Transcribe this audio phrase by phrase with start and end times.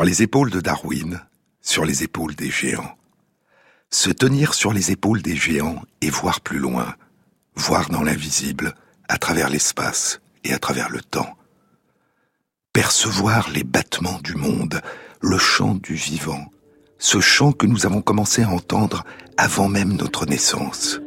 [0.00, 1.20] Sur les épaules de Darwin,
[1.60, 2.96] sur les épaules des géants.
[3.90, 6.94] Se tenir sur les épaules des géants et voir plus loin,
[7.54, 8.74] voir dans l'invisible,
[9.10, 11.36] à travers l'espace et à travers le temps.
[12.72, 14.80] Percevoir les battements du monde,
[15.20, 16.46] le chant du vivant,
[16.96, 19.04] ce chant que nous avons commencé à entendre
[19.36, 20.98] avant même notre naissance.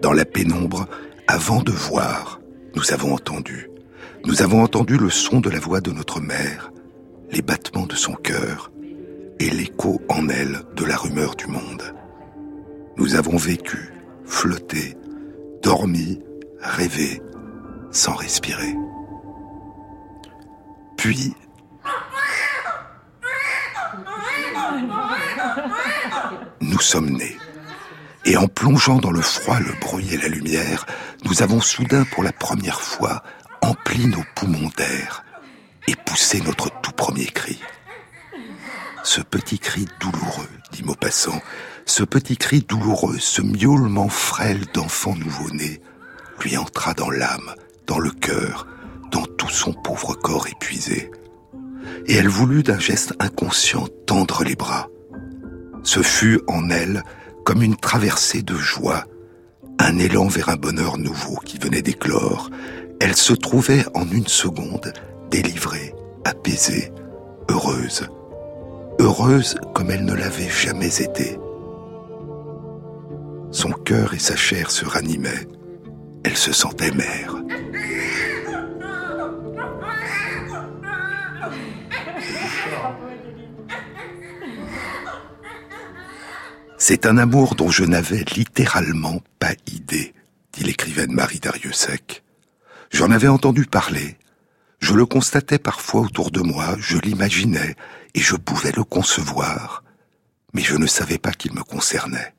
[0.00, 0.88] Dans la pénombre,
[1.28, 2.40] avant de voir,
[2.74, 3.68] nous avons entendu.
[4.24, 6.70] Nous avons entendu le son de la voix de notre mère,
[7.34, 8.70] les battements de son cœur
[9.40, 11.82] et l'écho en elle de la rumeur du monde.
[12.96, 13.92] Nous avons vécu,
[14.24, 14.96] flotté,
[15.60, 16.20] dormi,
[16.60, 17.20] rêvé,
[17.90, 18.76] sans respirer.
[20.96, 21.34] Puis,
[26.60, 27.36] nous sommes nés.
[28.26, 30.86] Et en plongeant dans le froid, le bruit et la lumière,
[31.24, 33.24] nous avons soudain pour la première fois
[33.60, 35.24] empli nos poumons d'air
[35.88, 37.60] et poussé notre tout premier cri.
[39.02, 41.40] Ce petit cri douloureux, dit Maupassant,
[41.86, 45.80] ce petit cri douloureux, ce miaulement frêle d'enfant nouveau-né,
[46.40, 47.54] lui entra dans l'âme,
[47.86, 48.66] dans le cœur,
[49.12, 51.10] dans tout son pauvre corps épuisé.
[52.06, 54.88] Et elle voulut d'un geste inconscient tendre les bras.
[55.82, 57.02] Ce fut en elle
[57.44, 59.04] comme une traversée de joie,
[59.78, 62.50] un élan vers un bonheur nouveau qui venait d'éclore,
[63.00, 64.94] elle se trouvait en une seconde
[65.42, 65.92] délivrée,
[66.24, 66.92] apaisée,
[67.50, 68.06] heureuse.
[69.00, 71.40] Heureuse comme elle ne l'avait jamais été.
[73.50, 75.48] Son cœur et sa chair se ranimaient.
[76.22, 77.34] Elle se sentait mère.
[86.78, 90.14] C'est un amour dont je n'avais littéralement pas idée,
[90.52, 92.22] dit l'écrivaine Marie Dariussec.
[92.92, 94.16] J'en avais entendu parler.
[94.84, 97.74] Je le constatais parfois autour de moi, je l'imaginais,
[98.12, 99.82] et je pouvais le concevoir,
[100.52, 102.34] mais je ne savais pas qu'il me concernait.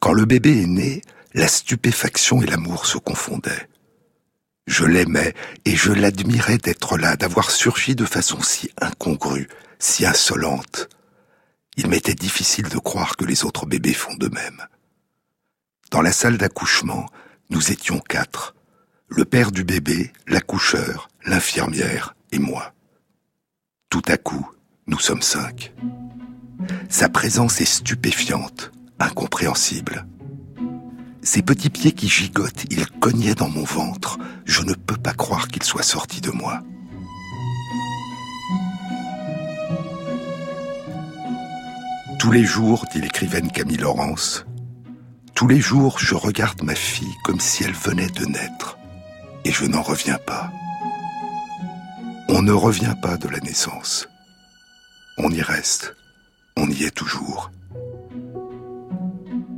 [0.00, 1.02] Quand le bébé est né,
[1.34, 3.68] la stupéfaction et l'amour se confondaient.
[4.66, 5.34] Je l'aimais
[5.66, 9.46] et je l'admirais d'être là, d'avoir surgi de façon si incongrue,
[9.78, 10.88] si insolente.
[11.76, 14.66] Il m'était difficile de croire que les autres bébés font de même.
[15.90, 17.04] Dans la salle d'accouchement,
[17.50, 18.54] nous étions quatre
[19.10, 22.72] le père du bébé, l'accoucheur, l'infirmière et moi.
[23.88, 24.48] Tout à coup,
[24.86, 25.72] nous sommes cinq.
[26.88, 30.06] Sa présence est stupéfiante, incompréhensible.
[31.22, 34.18] Ses petits pieds qui gigotent, ils cognaient dans mon ventre.
[34.44, 36.62] Je ne peux pas croire qu'il soit sorti de moi.
[42.18, 44.44] Tous les jours, dit l'écrivaine Camille Laurence,
[45.34, 48.76] tous les jours je regarde ma fille comme si elle venait de naître
[49.44, 50.50] et je n'en reviens pas.
[52.32, 54.08] On ne revient pas de la naissance.
[55.18, 55.96] On y reste.
[56.56, 57.50] On y est toujours.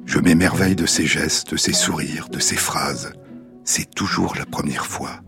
[0.06, 3.12] Je m'émerveille de ses gestes, de ses sourires, de ses phrases.
[3.64, 5.20] C'est toujours la première fois.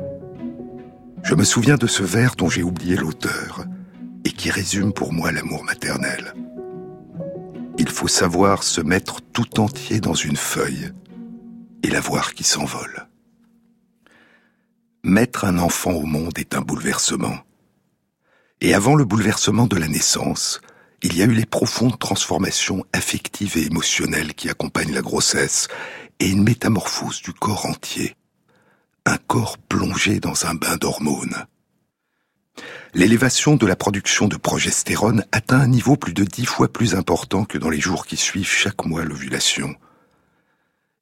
[1.23, 3.67] Je me souviens de ce vers dont j'ai oublié l'auteur
[4.25, 6.33] et qui résume pour moi l'amour maternel.
[7.77, 10.93] Il faut savoir se mettre tout entier dans une feuille
[11.83, 13.07] et la voir qui s'envole.
[15.07, 17.37] Mettre un enfant au monde est un bouleversement.
[18.63, 20.63] Et avant le bouleversement de la naissance,
[21.03, 25.69] il y a eu les profondes transformations affectives et émotionnelles qui accompagnent la grossesse
[26.21, 28.17] et une métamorphose du corps entier.
[29.05, 31.45] Un corps plongé dans un bain d'hormones.
[32.95, 37.45] L'élévation de la production de progestérone atteint un niveau plus de dix fois plus important
[37.45, 39.75] que dans les jours qui suivent chaque mois l'ovulation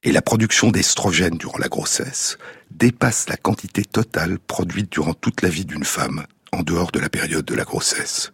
[0.02, 2.38] et la production d'estrogène durant la grossesse
[2.70, 7.08] dépasse la quantité totale produite durant toute la vie d'une femme, en dehors de la
[7.08, 8.32] période de la grossesse.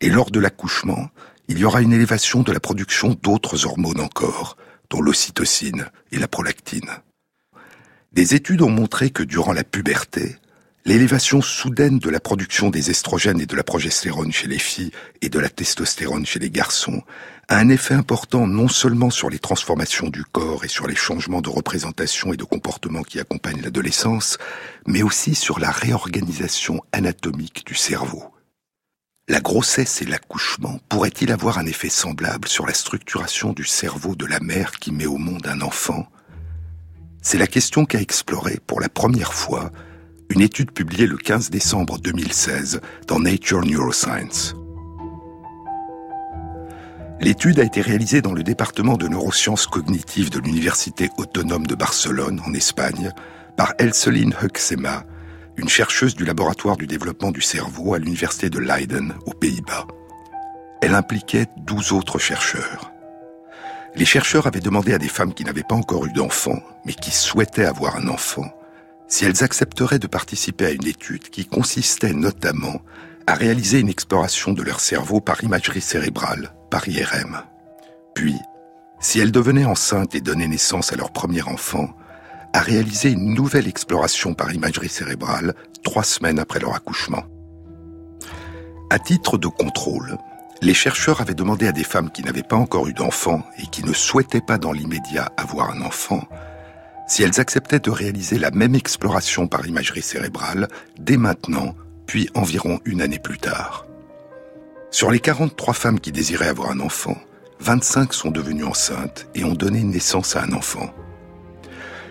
[0.00, 1.10] Et lors de l'accouchement,
[1.48, 4.56] il y aura une élévation de la production d'autres hormones encore,
[4.90, 6.90] dont l'ocytocine et la prolactine.
[8.12, 10.36] Des études ont montré que durant la puberté,
[10.84, 15.28] l'élévation soudaine de la production des estrogènes et de la progestérone chez les filles et
[15.28, 17.02] de la testostérone chez les garçons
[17.48, 21.42] a un effet important non seulement sur les transformations du corps et sur les changements
[21.42, 24.38] de représentation et de comportement qui accompagnent l'adolescence,
[24.86, 28.24] mais aussi sur la réorganisation anatomique du cerveau.
[29.28, 34.26] La grossesse et l'accouchement pourraient-ils avoir un effet semblable sur la structuration du cerveau de
[34.26, 36.06] la mère qui met au monde un enfant?
[37.22, 39.70] C'est la question qu'a explorée pour la première fois
[40.28, 44.54] une étude publiée le 15 décembre 2016 dans Nature Neuroscience.
[47.24, 52.38] L'étude a été réalisée dans le département de neurosciences cognitives de l'Université autonome de Barcelone,
[52.46, 53.12] en Espagne,
[53.56, 55.06] par Elseline Huxema,
[55.56, 59.86] une chercheuse du laboratoire du développement du cerveau à l'université de Leiden, aux Pays-Bas.
[60.82, 62.92] Elle impliquait 12 autres chercheurs.
[63.94, 67.10] Les chercheurs avaient demandé à des femmes qui n'avaient pas encore eu d'enfant, mais qui
[67.10, 68.52] souhaitaient avoir un enfant,
[69.08, 72.82] si elles accepteraient de participer à une étude qui consistait notamment
[73.26, 77.40] à réaliser une exploration de leur cerveau par imagerie cérébrale, par IRM.
[78.16, 78.36] Puis,
[78.98, 81.90] si elles devenaient enceintes et donnaient naissance à leur premier enfant,
[82.52, 85.54] à réaliser une nouvelle exploration par imagerie cérébrale
[85.84, 87.22] trois semaines après leur accouchement.
[88.90, 90.18] À titre de contrôle,
[90.62, 93.84] les chercheurs avaient demandé à des femmes qui n'avaient pas encore eu d'enfant et qui
[93.84, 96.26] ne souhaitaient pas dans l'immédiat avoir un enfant,
[97.06, 100.66] si elles acceptaient de réaliser la même exploration par imagerie cérébrale
[100.98, 101.76] dès maintenant
[102.06, 103.86] puis environ une année plus tard.
[104.94, 107.18] Sur les 43 femmes qui désiraient avoir un enfant,
[107.58, 110.88] 25 sont devenues enceintes et ont donné naissance à un enfant.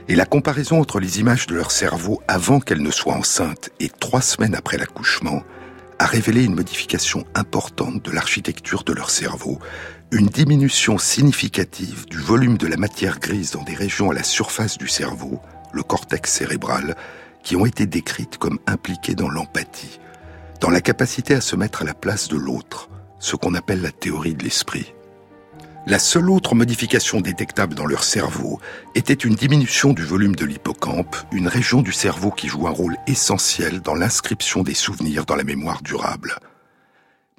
[0.09, 3.87] Et la comparaison entre les images de leur cerveau avant qu'elles ne soient enceintes et
[3.87, 5.43] trois semaines après l'accouchement
[5.97, 9.59] a révélé une modification importante de l'architecture de leur cerveau,
[10.11, 14.77] une diminution significative du volume de la matière grise dans des régions à la surface
[14.77, 15.39] du cerveau,
[15.71, 16.97] le cortex cérébral,
[17.43, 20.01] qui ont été décrites comme impliquées dans l'empathie,
[20.63, 22.87] dans la capacité à se mettre à la place de l'autre,
[23.19, 24.93] ce qu'on appelle la théorie de l'esprit.
[25.87, 28.61] La seule autre modification détectable dans leur cerveau
[28.95, 32.95] était une diminution du volume de l'hippocampe, une région du cerveau qui joue un rôle
[33.07, 36.37] essentiel dans l'inscription des souvenirs dans la mémoire durable.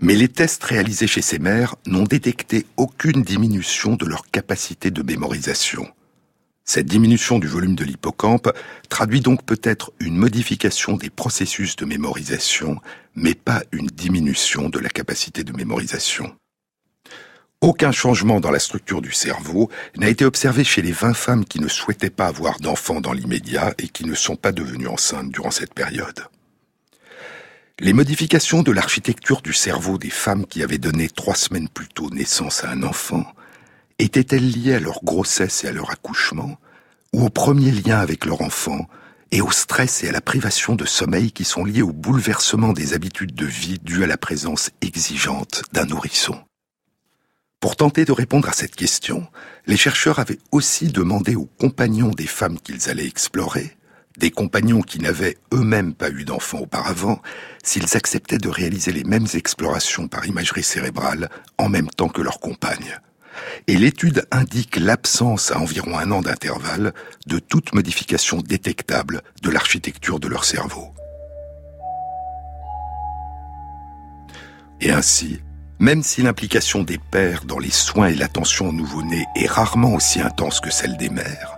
[0.01, 5.03] Mais les tests réalisés chez ces mères n'ont détecté aucune diminution de leur capacité de
[5.03, 5.89] mémorisation.
[6.67, 8.51] Cette diminution du volume de l'hippocampe
[8.89, 12.81] traduit donc peut-être une modification des processus de mémorisation,
[13.15, 16.35] mais pas une diminution de la capacité de mémorisation.
[17.61, 21.61] Aucun changement dans la structure du cerveau n'a été observé chez les 20 femmes qui
[21.61, 25.51] ne souhaitaient pas avoir d'enfants dans l'immédiat et qui ne sont pas devenues enceintes durant
[25.51, 26.27] cette période.
[27.79, 32.09] Les modifications de l'architecture du cerveau des femmes qui avaient donné trois semaines plus tôt
[32.09, 33.27] naissance à un enfant
[33.99, 36.59] étaient-elles liées à leur grossesse et à leur accouchement,
[37.13, 38.89] ou au premier lien avec leur enfant,
[39.31, 42.95] et au stress et à la privation de sommeil qui sont liés au bouleversement des
[42.95, 46.39] habitudes de vie dues à la présence exigeante d'un nourrisson?
[47.61, 49.27] Pour tenter de répondre à cette question,
[49.67, 53.77] les chercheurs avaient aussi demandé aux compagnons des femmes qu'ils allaient explorer,
[54.19, 57.23] des compagnons qui n'avaient eux-mêmes pas eu d'enfants auparavant,
[57.63, 62.39] s'ils acceptaient de réaliser les mêmes explorations par imagerie cérébrale en même temps que leurs
[62.39, 63.01] compagnes
[63.67, 66.93] et l'étude indique l'absence à environ un an d'intervalle
[67.27, 70.95] de toute modification détectable de l'architecture de leur cerveau.
[74.81, 75.41] Et ainsi,
[75.79, 80.21] même si l'implication des pères dans les soins et l'attention aux nouveau-nés est rarement aussi
[80.21, 81.54] intense que celle des mères,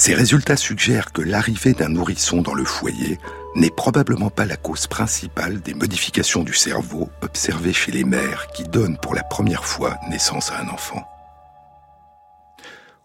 [0.00, 3.18] ces résultats suggèrent que l'arrivée d'un nourrisson dans le foyer
[3.54, 8.64] n'est probablement pas la cause principale des modifications du cerveau observées chez les mères qui
[8.64, 11.06] donnent pour la première fois naissance à un enfant.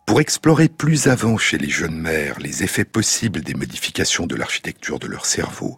[0.06, 4.98] Pour explorer plus avant chez les jeunes mères les effets possibles des modifications de l'architecture
[4.98, 5.77] de leur cerveau,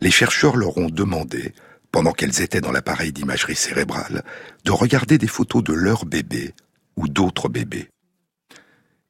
[0.00, 1.54] les chercheurs leur ont demandé,
[1.92, 4.24] pendant qu'elles étaient dans l'appareil d'imagerie cérébrale,
[4.64, 6.54] de regarder des photos de leur bébé
[6.96, 7.88] ou d'autres bébés.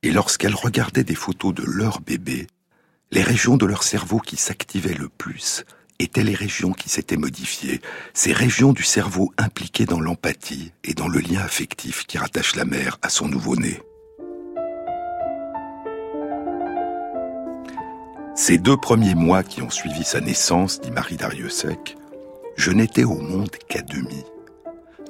[0.02, 2.46] Et lorsqu'elles regardaient des photos de leur bébé,
[3.10, 5.64] les régions de leur cerveau qui s'activaient le plus
[5.98, 7.82] étaient les régions qui s'étaient modifiées,
[8.14, 12.64] ces régions du cerveau impliquées dans l'empathie et dans le lien affectif qui rattache la
[12.64, 13.82] mère à son nouveau-né.
[18.34, 21.98] Ces deux premiers mois qui ont suivi sa naissance, dit Marie Dariussec,
[22.56, 24.24] je n'étais au monde qu'à demi.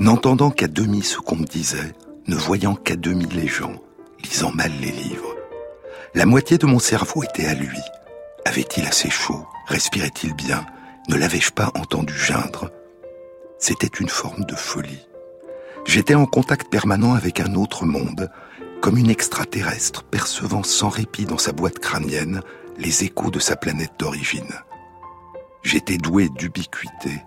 [0.01, 1.93] N'entendant qu'à demi ce qu'on me disait,
[2.27, 3.81] ne voyant qu'à demi les gens,
[4.23, 5.35] lisant mal les livres.
[6.15, 7.79] La moitié de mon cerveau était à lui.
[8.45, 9.47] Avait-il assez chaud?
[9.67, 10.67] Respirait-il bien?
[11.09, 12.71] Ne l'avais-je pas entendu geindre?
[13.59, 15.07] C'était une forme de folie.
[15.87, 18.31] J'étais en contact permanent avec un autre monde,
[18.81, 22.43] comme une extraterrestre percevant sans répit dans sa boîte crânienne
[22.79, 24.55] les échos de sa planète d'origine.
[25.63, 27.23] J'étais doué d'ubiquité,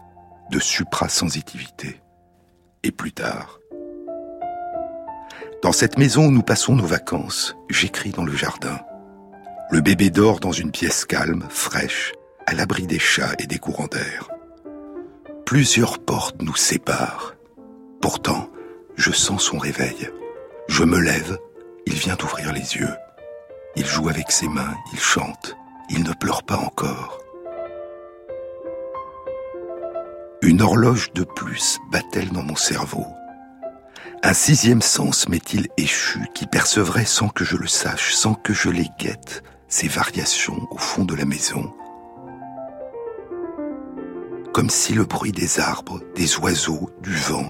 [0.51, 2.01] de suprasensitivité.
[2.83, 3.59] Et plus tard,
[5.63, 8.81] dans cette maison où nous passons nos vacances, j'écris dans le jardin.
[9.71, 12.11] Le bébé dort dans une pièce calme, fraîche,
[12.45, 14.27] à l'abri des chats et des courants d'air.
[15.45, 17.35] Plusieurs portes nous séparent.
[18.01, 18.49] Pourtant,
[18.97, 20.09] je sens son réveil.
[20.67, 21.37] Je me lève,
[21.85, 22.93] il vient d'ouvrir les yeux.
[23.77, 25.55] Il joue avec ses mains, il chante,
[25.89, 27.19] il ne pleure pas encore.
[30.41, 33.05] Une horloge de plus bat-elle dans mon cerveau.
[34.25, 38.69] Un sixième sens m'est-il échu qui percevrait sans que je le sache, sans que je
[38.69, 41.73] les guette, ces variations au fond de la maison?
[44.53, 47.49] Comme si le bruit des arbres, des oiseaux, du vent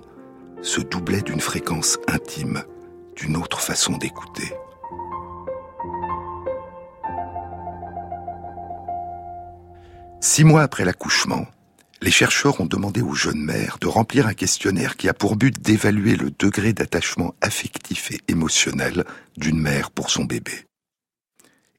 [0.64, 2.64] se doublait d'une fréquence intime,
[3.16, 4.52] d'une autre façon d'écouter.
[10.22, 11.46] Six mois après l'accouchement,
[12.04, 15.62] les chercheurs ont demandé aux jeunes mères de remplir un questionnaire qui a pour but
[15.62, 19.06] d'évaluer le degré d'attachement affectif et émotionnel
[19.38, 20.66] d'une mère pour son bébé.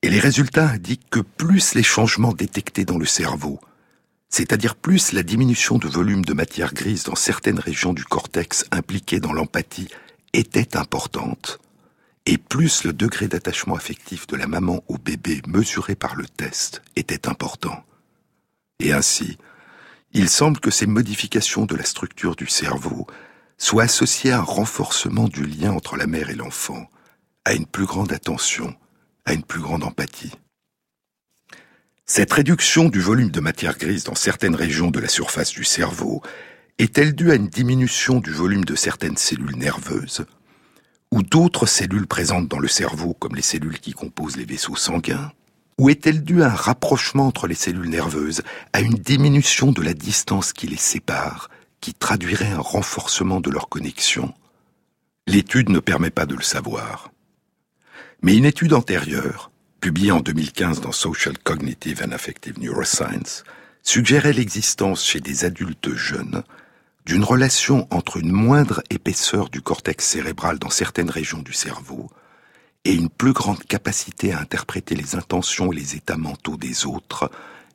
[0.00, 3.60] Et les résultats indiquent que plus les changements détectés dans le cerveau,
[4.30, 9.20] c'est-à-dire plus la diminution de volume de matière grise dans certaines régions du cortex impliquées
[9.20, 9.88] dans l'empathie
[10.32, 11.58] était importante,
[12.24, 16.80] et plus le degré d'attachement affectif de la maman au bébé mesuré par le test
[16.96, 17.84] était important.
[18.80, 19.36] Et ainsi,
[20.14, 23.06] il semble que ces modifications de la structure du cerveau
[23.58, 26.88] soient associées à un renforcement du lien entre la mère et l'enfant,
[27.44, 28.74] à une plus grande attention,
[29.24, 30.32] à une plus grande empathie.
[32.06, 36.22] Cette réduction du volume de matière grise dans certaines régions de la surface du cerveau
[36.78, 40.26] est-elle due à une diminution du volume de certaines cellules nerveuses
[41.10, 45.32] ou d'autres cellules présentes dans le cerveau comme les cellules qui composent les vaisseaux sanguins?
[45.78, 49.94] Ou est-elle due à un rapprochement entre les cellules nerveuses, à une diminution de la
[49.94, 51.50] distance qui les sépare,
[51.80, 54.32] qui traduirait un renforcement de leur connexion?
[55.26, 57.10] L'étude ne permet pas de le savoir.
[58.22, 59.50] Mais une étude antérieure,
[59.80, 63.44] publiée en 2015 dans Social Cognitive and Affective Neuroscience,
[63.82, 66.42] suggérait l'existence chez des adultes jeunes
[67.04, 72.08] d'une relation entre une moindre épaisseur du cortex cérébral dans certaines régions du cerveau
[72.84, 77.30] et une plus grande capacité à interpréter les intentions et les états mentaux des autres,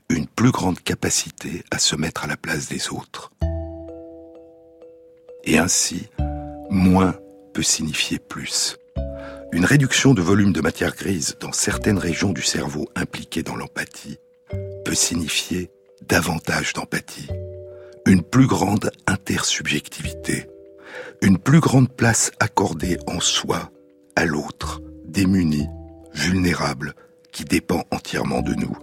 [0.09, 3.31] une plus grande capacité à se mettre à la place des autres.
[5.43, 6.07] Et ainsi,
[6.69, 7.15] moins
[7.53, 8.77] peut signifier plus.
[9.51, 14.17] Une réduction de volume de matière grise dans certaines régions du cerveau impliquées dans l'empathie
[14.85, 15.71] peut signifier
[16.07, 17.29] davantage d'empathie,
[18.05, 20.47] une plus grande intersubjectivité,
[21.21, 23.71] une plus grande place accordée en soi
[24.15, 25.67] à l'autre, démunis,
[26.13, 26.93] vulnérables,
[27.31, 28.77] qui dépend entièrement de nous.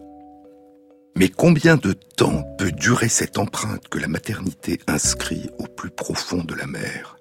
[1.17, 6.45] Mais combien de temps peut durer cette empreinte que la maternité inscrit au plus profond
[6.45, 7.17] de la mère?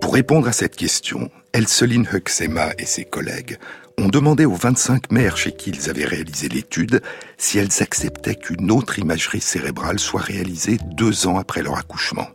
[0.00, 3.58] Pour répondre à cette question, Elseline Huxema et ses collègues
[3.98, 7.02] ont demandé aux 25 mères chez qui ils avaient réalisé l'étude
[7.38, 12.28] si elles acceptaient qu'une autre imagerie cérébrale soit réalisée deux ans après leur accouchement.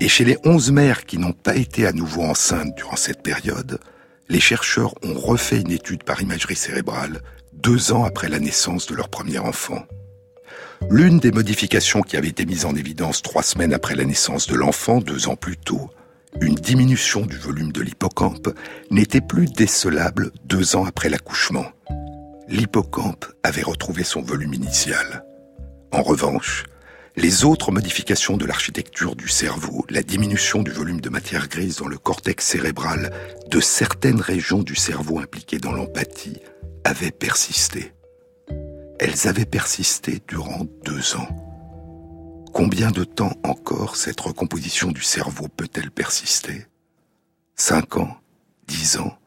[0.00, 3.78] Et chez les 11 mères qui n'ont pas été à nouveau enceintes durant cette période,
[4.30, 7.20] les chercheurs ont refait une étude par imagerie cérébrale
[7.52, 9.84] deux ans après la naissance de leur premier enfant.
[10.88, 14.54] L'une des modifications qui avait été mise en évidence trois semaines après la naissance de
[14.54, 15.90] l'enfant, deux ans plus tôt,
[16.40, 18.48] une diminution du volume de l'hippocampe,
[18.90, 21.66] n'était plus décelable deux ans après l'accouchement.
[22.48, 25.24] L'hippocampe avait retrouvé son volume initial.
[25.90, 26.64] En revanche,
[27.16, 31.88] les autres modifications de l'architecture du cerveau, la diminution du volume de matière grise dans
[31.88, 33.12] le cortex cérébral
[33.50, 36.38] de certaines régions du cerveau impliquées dans l'empathie,
[36.84, 37.92] avaient persisté.
[38.98, 41.28] Elles avaient persisté durant deux ans.
[42.52, 46.66] Combien de temps encore cette recomposition du cerveau peut-elle persister?
[47.56, 48.16] Cinq ans?
[48.66, 49.18] Dix ans?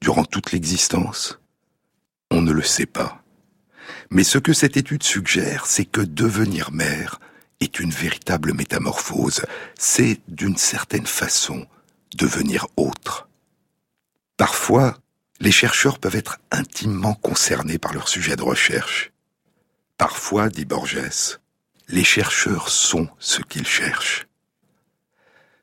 [0.00, 1.40] Durant toute l'existence?
[2.30, 3.23] On ne le sait pas.
[4.10, 7.20] Mais ce que cette étude suggère, c'est que devenir mère
[7.60, 9.44] est une véritable métamorphose.
[9.78, 11.66] C'est, d'une certaine façon,
[12.16, 13.28] devenir autre.
[14.36, 14.98] Parfois,
[15.40, 19.12] les chercheurs peuvent être intimement concernés par leur sujet de recherche.
[19.98, 21.38] Parfois, dit Borges,
[21.88, 24.26] les chercheurs sont ce qu'ils cherchent.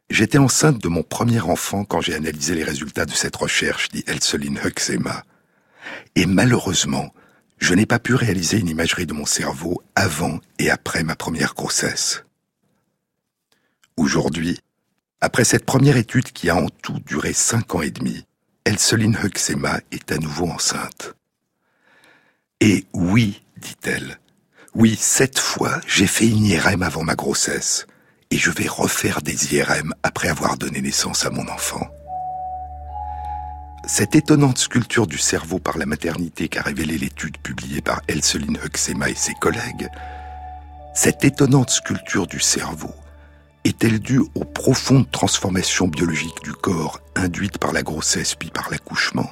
[0.09, 4.03] J'étais enceinte de mon premier enfant quand j'ai analysé les résultats de cette recherche, dit
[4.07, 5.23] Elseline Huxema.
[6.15, 7.13] Et malheureusement,
[7.61, 11.53] je n'ai pas pu réaliser une imagerie de mon cerveau avant et après ma première
[11.53, 12.25] grossesse.
[13.97, 14.59] Aujourd'hui,
[15.21, 18.25] après cette première étude qui a en tout duré cinq ans et demi,
[18.65, 21.13] Elseline Huxema est à nouveau enceinte.
[22.59, 24.19] Et oui, dit-elle,
[24.73, 27.85] oui, cette fois, j'ai fait une IRM avant ma grossesse,
[28.31, 31.91] et je vais refaire des IRM après avoir donné naissance à mon enfant.
[33.93, 39.09] Cette étonnante sculpture du cerveau par la maternité qu'a révélée l'étude publiée par Elseline Huxema
[39.09, 39.89] et ses collègues,
[40.95, 42.95] cette étonnante sculpture du cerveau
[43.65, 49.29] est-elle due aux profondes transformations biologiques du corps induites par la grossesse puis par l'accouchement,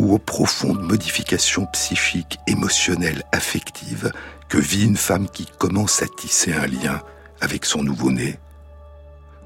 [0.00, 4.10] ou aux profondes modifications psychiques, émotionnelles, affectives
[4.48, 7.00] que vit une femme qui commence à tisser un lien
[7.40, 8.40] avec son nouveau-né,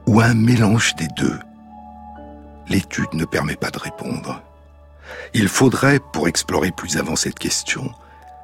[0.07, 1.39] ou un mélange des deux
[2.69, 4.43] l'étude ne permet pas de répondre.
[5.35, 7.93] Il faudrait, pour explorer plus avant cette question,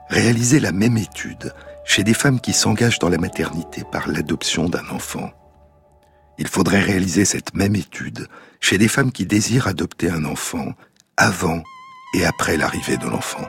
[0.08, 4.88] réaliser la même étude chez des femmes qui s'engagent dans la maternité par l'adoption d'un
[4.90, 5.30] enfant.
[6.38, 8.28] Il faudrait réaliser cette même étude
[8.60, 10.72] chez des femmes qui désirent adopter un enfant
[11.16, 11.62] avant
[12.14, 13.48] et après l'arrivée de l'enfant.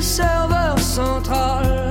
[0.00, 1.90] serveur central.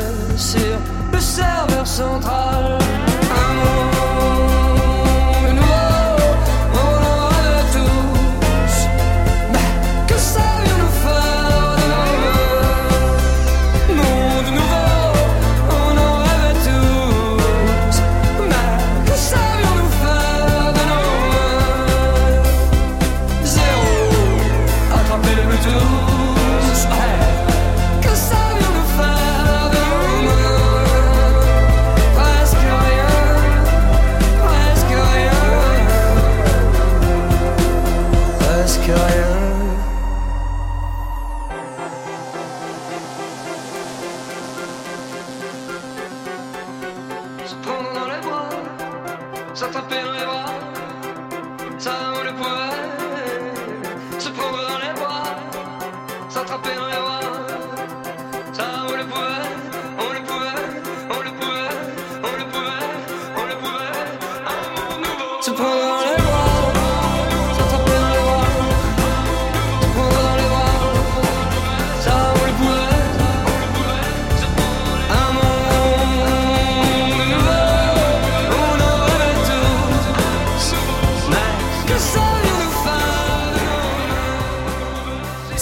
[0.41, 0.79] sur
[1.13, 2.79] le serveur central.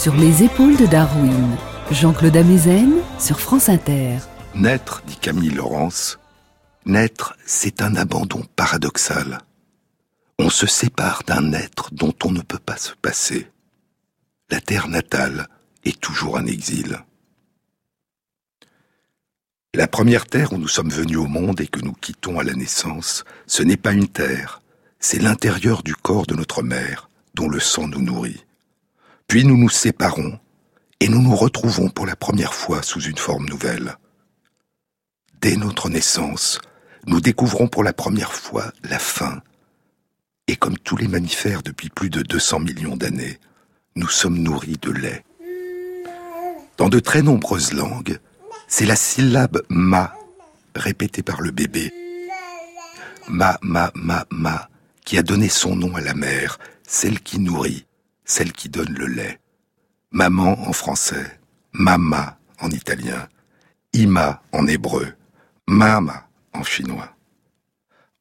[0.07, 1.57] Les épaules de Darwin.
[1.91, 4.17] Jean-Claude Amezen sur France Inter.
[4.55, 6.19] Naître, dit Camille Laurence,
[6.85, 9.39] naître, c'est un abandon paradoxal.
[10.37, 13.47] On se sépare d'un être dont on ne peut pas se passer.
[14.49, 15.49] La terre natale
[15.83, 16.99] est toujours un exil.
[19.73, 22.53] La première terre où nous sommes venus au monde et que nous quittons à la
[22.53, 24.61] naissance, ce n'est pas une terre,
[24.99, 28.45] c'est l'intérieur du corps de notre mère, dont le sang nous nourrit.
[29.29, 30.39] Puis nous nous séparons
[30.99, 33.95] et nous nous retrouvons pour la première fois sous une forme nouvelle.
[35.39, 36.59] Dès notre naissance,
[37.05, 39.43] nous découvrons pour la première fois la faim.
[40.47, 43.37] Et comme tous les mammifères depuis plus de 200 millions d'années,
[43.95, 45.23] nous sommes nourris de lait.
[46.77, 48.17] Dans de très nombreuses langues,
[48.67, 50.11] c'est la syllabe ma
[50.73, 51.93] répétée par le bébé.
[53.27, 54.69] Ma, ma, ma, ma,
[55.05, 57.85] qui a donné son nom à la mère, celle qui nourrit,
[58.29, 59.39] celle qui donne le lait.
[60.11, 61.39] Maman en français,
[61.73, 63.27] mama en italien,
[63.91, 65.13] ima en hébreu,
[65.67, 67.15] mama en chinois.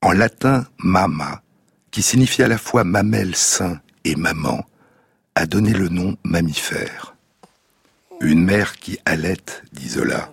[0.01, 1.43] En latin, mama,
[1.91, 4.65] qui signifie à la fois mamelle sain et maman,
[5.35, 7.15] a donné le nom mammifère.
[8.21, 9.37] Une mère qui allait,
[9.73, 10.33] dit Zola.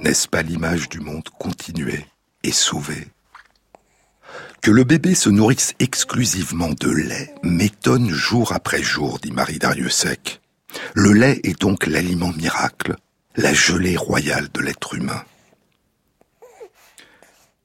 [0.00, 2.06] N'est-ce pas l'image du monde continué
[2.42, 3.08] et sauvé
[4.62, 10.42] Que le bébé se nourrisse exclusivement de lait m'étonne jour après jour, dit Marie Dariussec.
[10.94, 12.96] Le lait est donc l'aliment miracle,
[13.36, 15.24] la gelée royale de l'être humain.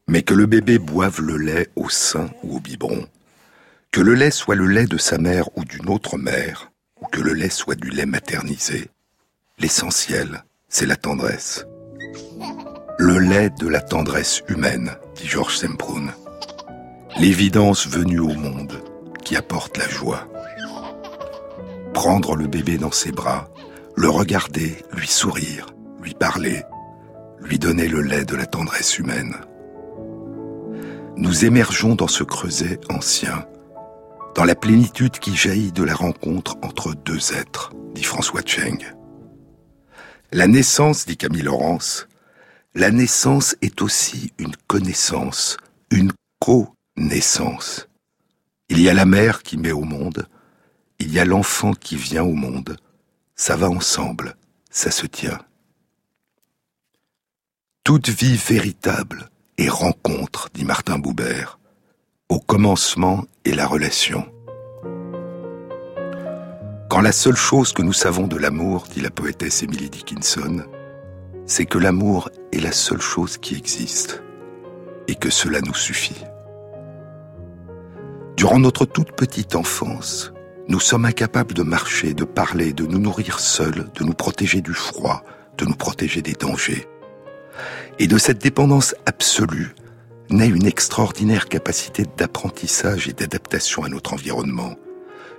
[0.07, 3.05] Mais que le bébé boive le lait au sein ou au biberon,
[3.91, 7.19] que le lait soit le lait de sa mère ou d'une autre mère, ou que
[7.19, 8.89] le lait soit du lait maternisé,
[9.59, 11.65] l'essentiel, c'est la tendresse.
[12.97, 16.13] Le lait de la tendresse humaine, dit Georges Semprun.
[17.17, 18.83] L'évidence venue au monde
[19.23, 20.27] qui apporte la joie.
[21.93, 23.49] Prendre le bébé dans ses bras,
[23.95, 25.67] le regarder, lui sourire,
[26.01, 26.63] lui parler,
[27.39, 29.33] lui donner le lait de la tendresse humaine.
[31.15, 33.45] Nous émergeons dans ce creuset ancien,
[34.35, 38.83] dans la plénitude qui jaillit de la rencontre entre deux êtres, dit François Cheng.
[40.33, 42.09] La naissance, dit Camille Laurence,
[42.73, 45.55] la naissance est aussi une connaissance,
[45.91, 46.11] une
[46.95, 47.87] co-naissance.
[48.69, 50.27] Il y a la mère qui met au monde,
[50.99, 52.77] il y a l'enfant qui vient au monde,
[53.35, 54.35] ça va ensemble,
[54.71, 55.39] ça se tient.
[57.83, 61.59] Toute vie véritable est rencontre, dit Martin Boubert.
[62.29, 64.27] Au commencement est la relation.
[66.89, 70.65] Quand la seule chose que nous savons de l'amour, dit la poétesse Emily Dickinson,
[71.45, 74.23] c'est que l'amour est la seule chose qui existe
[75.07, 76.23] et que cela nous suffit.
[78.37, 80.33] Durant notre toute petite enfance,
[80.67, 84.73] nous sommes incapables de marcher, de parler, de nous nourrir seuls, de nous protéger du
[84.73, 85.23] froid,
[85.57, 86.85] de nous protéger des dangers.
[87.97, 89.73] Et de cette dépendance absolue
[90.29, 94.75] naît une extraordinaire capacité d'apprentissage et d'adaptation à notre environnement,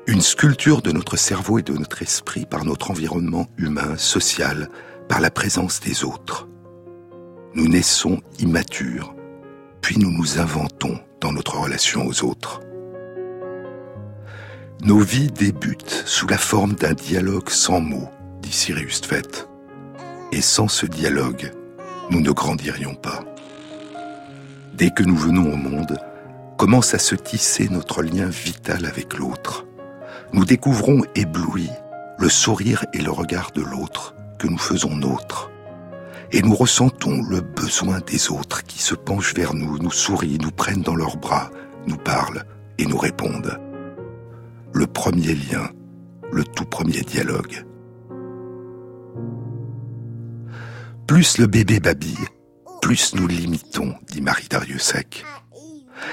[0.07, 4.71] une sculpture de notre cerveau et de notre esprit par notre environnement humain, social,
[5.07, 6.49] par la présence des autres.
[7.55, 9.15] Nous naissons immatures,
[9.83, 12.61] puis nous nous inventons dans notre relation aux autres.
[14.83, 18.11] Nos vies débutent sous la forme d'un dialogue sans mots,
[18.43, 19.49] dit Sirius Tvet.
[20.33, 21.51] Et sans ce dialogue,
[22.11, 23.25] nous ne grandirions pas.
[24.75, 25.99] Dès que nous venons au monde,
[26.59, 29.67] commence à se tisser notre lien vital avec l'autre.
[30.35, 31.71] Nous découvrons éblouis
[32.19, 35.51] le sourire et le regard de l'autre que nous faisons nôtre.
[36.33, 40.51] Et nous ressentons le besoin des autres qui se penchent vers nous, nous sourient, nous
[40.51, 41.51] prennent dans leurs bras,
[41.87, 42.45] nous parlent
[42.79, 43.59] et nous répondent
[44.77, 45.71] le premier lien,
[46.31, 47.65] le tout premier dialogue.
[51.07, 52.27] Plus le bébé babille,
[52.83, 55.25] plus nous l'imitons, dit Marie Dariussec.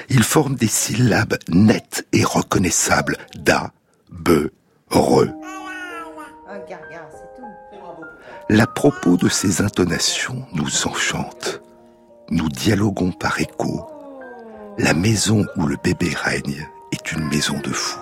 [0.08, 3.74] Il forme des syllabes nettes et reconnaissables da,
[4.10, 4.50] be,
[4.90, 5.26] re.
[8.50, 11.62] La propos de ces intonations nous enchante.
[12.30, 13.86] Nous dialoguons par écho.
[14.78, 18.00] La maison où le bébé règne est une maison de fous.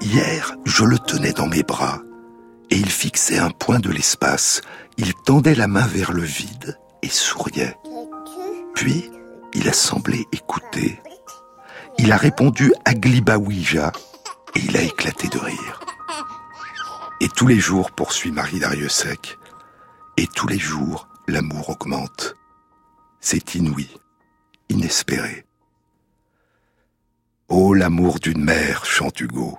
[0.00, 2.00] Hier, je le tenais dans mes bras,
[2.70, 4.62] et il fixait un point de l'espace.
[4.96, 7.76] Il tendait la main vers le vide et souriait.
[8.74, 9.10] Puis,
[9.54, 11.00] il a semblé écouter.
[11.98, 13.92] Il a répondu Aglibawija
[14.54, 15.80] et il a éclaté de rire.
[17.20, 19.38] Et tous les jours, poursuit Marie Dariussec,
[20.16, 22.34] et tous les jours, l'amour augmente.
[23.20, 23.88] C'est inouï,
[24.70, 25.44] inespéré.
[27.48, 29.58] Oh l'amour d'une mère, chante Hugo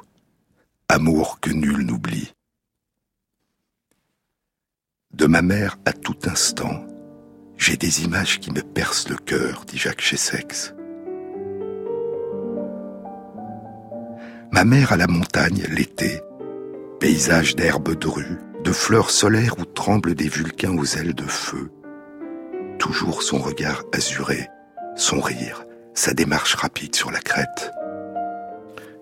[0.91, 2.33] amour que nul n'oublie.
[5.13, 6.85] De ma mère à tout instant,
[7.55, 10.73] j'ai des images qui me percent le cœur, dit Jacques Chessex.
[14.51, 16.19] Ma mère à la montagne, l'été,
[16.99, 21.71] paysage d'herbes drues, de fleurs solaires où tremblent des vulcains aux ailes de feu.
[22.79, 24.49] Toujours son regard azuré,
[24.95, 27.71] son rire, sa démarche rapide sur la crête.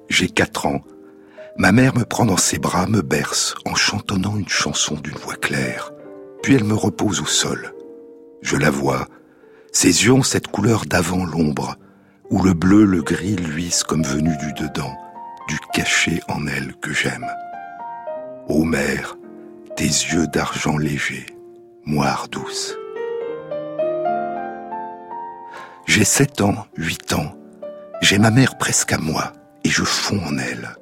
[0.10, 0.82] J'ai quatre ans,
[1.60, 5.36] Ma mère me prend dans ses bras, me berce en chantonnant une chanson d'une voix
[5.36, 5.92] claire.
[6.42, 7.74] Puis elle me repose au sol.
[8.42, 9.08] Je la vois.
[9.74, 11.76] Ses yeux ont cette couleur d'avant l'ombre,
[12.30, 14.96] où le bleu, le gris luisent comme venu du dedans,
[15.50, 17.28] du cachet en elle que j'aime.
[18.48, 19.18] Ô mère,
[19.76, 21.26] tes yeux d'argent léger,
[21.86, 22.79] moire douce.
[25.90, 27.36] J'ai sept ans, huit ans,
[28.00, 30.76] j'ai ma mère presque à moi, et je fonds en elle.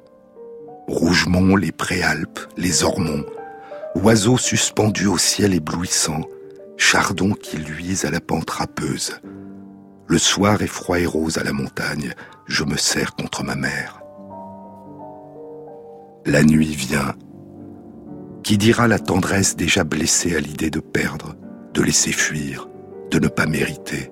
[0.86, 3.24] Rougemont, les préalpes, les ormonts,
[3.94, 6.20] oiseaux suspendus au ciel éblouissant,
[6.76, 9.18] chardons qui luisent à la pente râpeuse.
[10.08, 12.12] Le soir est froid et rose à la montagne,
[12.46, 14.02] je me serre contre ma mère.
[16.26, 17.14] La nuit vient,
[18.42, 21.34] Qui dira la tendresse déjà blessée à l'idée de perdre,
[21.72, 22.68] de laisser fuir,
[23.10, 24.10] de ne pas mériter,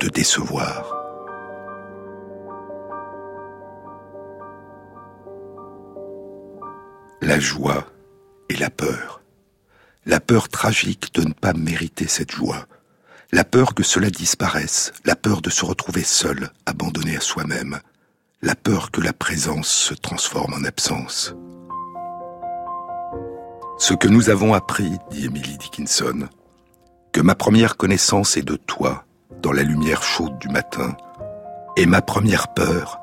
[0.00, 0.92] de décevoir
[7.22, 7.86] La joie
[8.48, 9.20] et la peur.
[10.04, 12.66] La peur tragique de ne pas mériter cette joie.
[13.32, 17.80] La peur que cela disparaisse, la peur de se retrouver seul, abandonné à soi-même,
[18.42, 21.34] la peur que la présence se transforme en absence.
[23.78, 26.28] Ce que nous avons appris, dit Emily Dickinson,
[27.12, 29.05] que ma première connaissance est de toi,
[29.46, 30.96] dans la lumière chaude du matin,
[31.76, 33.00] et ma première peur,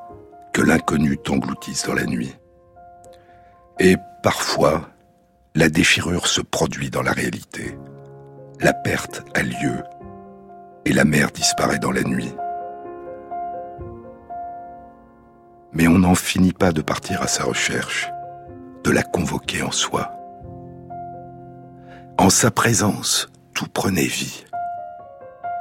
[0.52, 2.36] que l'inconnu t'engloutisse dans la nuit.
[3.80, 4.90] Et parfois,
[5.56, 7.78] la déchirure se produit dans la réalité.
[8.60, 9.84] La perte a lieu,
[10.84, 12.36] et la mer disparaît dans la nuit.
[15.72, 18.12] Mais on n'en finit pas de partir à sa recherche,
[18.84, 20.12] de la convoquer en soi.
[22.18, 24.44] En sa présence, tout prenait vie.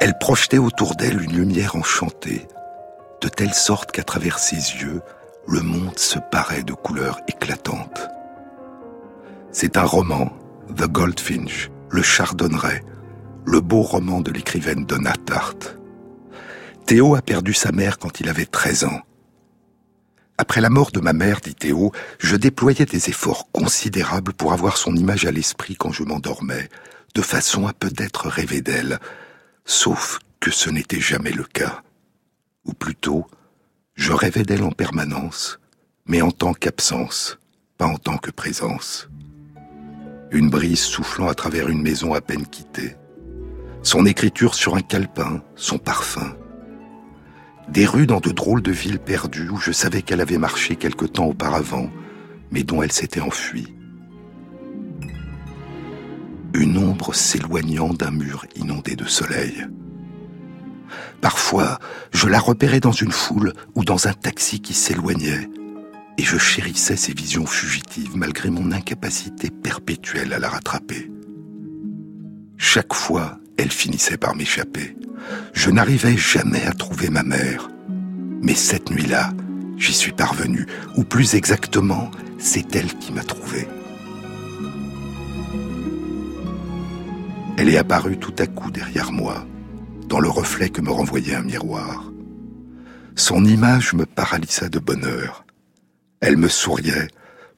[0.04, 2.48] Elle projetait autour d'elle une lumière enchantée,
[3.20, 5.00] de telle sorte qu'à travers ses yeux,
[5.46, 8.08] le monde se parait de couleurs éclatantes.
[9.52, 10.32] C'est un roman,
[10.76, 12.82] The Goldfinch, le chardonneret,
[13.46, 15.78] le beau roman de l'écrivaine Donna Tartt.
[16.84, 19.02] Théo a perdu sa mère quand il avait 13 ans.
[20.36, 24.78] Après la mort de ma mère, dit Théo, je déployais des efforts considérables pour avoir
[24.78, 26.68] son image à l'esprit quand je m'endormais,
[27.14, 28.98] de façon à peut-être rêver d'elle,
[29.64, 31.82] sauf que ce n'était jamais le cas.
[32.64, 33.26] Ou plutôt,
[33.94, 35.58] je rêvais d'elle en permanence,
[36.06, 37.38] mais en tant qu'absence,
[37.78, 39.08] pas en tant que présence.
[40.30, 42.96] Une brise soufflant à travers une maison à peine quittée.
[43.82, 46.36] Son écriture sur un calepin, son parfum,
[47.68, 51.06] des rues dans de drôles de villes perdues où je savais qu'elle avait marché quelque
[51.06, 51.90] temps auparavant,
[52.50, 53.74] mais dont elle s'était enfuie.
[56.54, 59.66] Une ombre s'éloignant d'un mur inondé de soleil.
[61.20, 61.78] Parfois,
[62.12, 65.48] je la repérais dans une foule ou dans un taxi qui s'éloignait,
[66.18, 71.10] et je chérissais ces visions fugitives malgré mon incapacité perpétuelle à la rattraper.
[72.58, 74.96] Chaque fois, elle finissait par m'échapper.
[75.52, 77.70] Je n'arrivais jamais à trouver ma mère.
[78.42, 79.32] Mais cette nuit-là,
[79.78, 83.68] j'y suis parvenu, ou plus exactement, c'est elle qui m'a trouvé.
[87.62, 89.46] Elle est apparue tout à coup derrière moi,
[90.08, 92.10] dans le reflet que me renvoyait un miroir.
[93.14, 95.44] Son image me paralysa de bonheur.
[96.20, 97.06] Elle me souriait,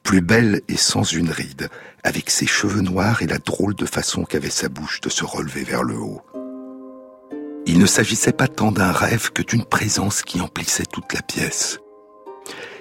[0.03, 1.71] plus belle et sans une ride,
[2.03, 5.65] avec ses cheveux noirs et la drôle de façon qu'avait sa bouche de se relever
[5.65, 6.21] vers le haut.
[7.65, 11.79] Il ne s'agissait pas tant d'un rêve que d'une présence qui emplissait toute la pièce.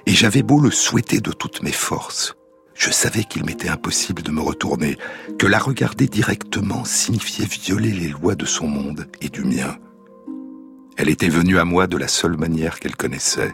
[0.07, 2.35] Et j'avais beau le souhaiter de toutes mes forces,
[2.83, 4.97] je savais qu'il m'était impossible de me retourner,
[5.39, 9.77] que la regarder directement signifiait violer les lois de son monde et du mien.
[10.97, 13.53] Elle était venue à moi de la seule manière qu'elle connaissait,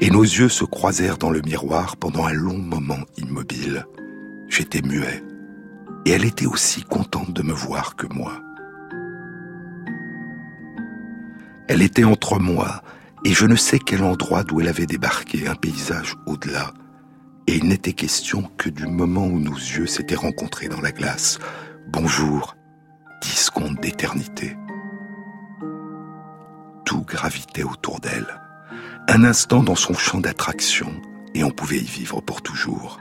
[0.00, 3.86] et nos yeux se croisèrent dans le miroir pendant un long moment immobile.
[4.48, 5.22] J'étais muet,
[6.06, 8.40] et elle était aussi contente de me voir que moi.
[11.68, 12.82] Elle était entre moi
[13.26, 16.72] et je ne sais quel endroit d'où elle avait débarqué, un paysage au-delà.
[17.48, 21.38] Et il n'était question que du moment où nos yeux s'étaient rencontrés dans la glace.
[21.86, 22.56] Bonjour,
[23.22, 24.54] dix secondes d'éternité.
[26.84, 28.38] Tout gravitait autour d'elle.
[29.08, 31.00] Un instant dans son champ d'attraction,
[31.32, 33.00] et on pouvait y vivre pour toujours.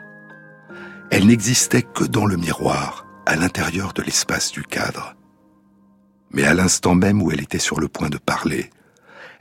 [1.11, 5.17] Elle n'existait que dans le miroir, à l'intérieur de l'espace du cadre
[6.31, 8.69] mais à l'instant même où elle était sur le point de parler,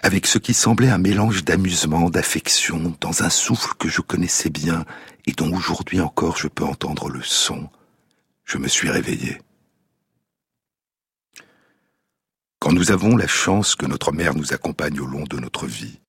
[0.03, 4.85] avec ce qui semblait un mélange d'amusement, d'affection, dans un souffle que je connaissais bien
[5.27, 7.69] et dont aujourd'hui encore je peux entendre le son,
[8.45, 9.41] je me suis réveillé.
[12.59, 16.01] Quand nous avons la chance que notre mère nous accompagne au long de notre vie,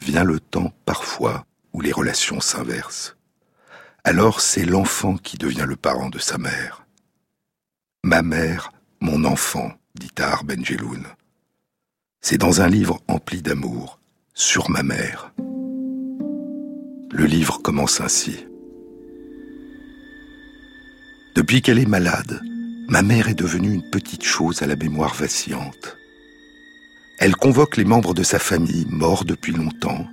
[0.00, 3.16] vient le temps parfois où les relations s'inversent.
[4.04, 6.86] Alors c'est l'enfant qui devient le parent de sa mère.
[8.02, 8.72] Ma mère
[9.02, 11.06] mon enfant, dit Tahar Benjeloun.
[12.22, 13.98] C'est dans un livre empli d'amour,
[14.34, 15.32] sur ma mère.
[17.10, 18.46] Le livre commence ainsi.
[21.34, 22.42] Depuis qu'elle est malade,
[22.88, 25.96] ma mère est devenue une petite chose à la mémoire vacillante.
[27.18, 30.06] Elle convoque les membres de sa famille, morts depuis longtemps.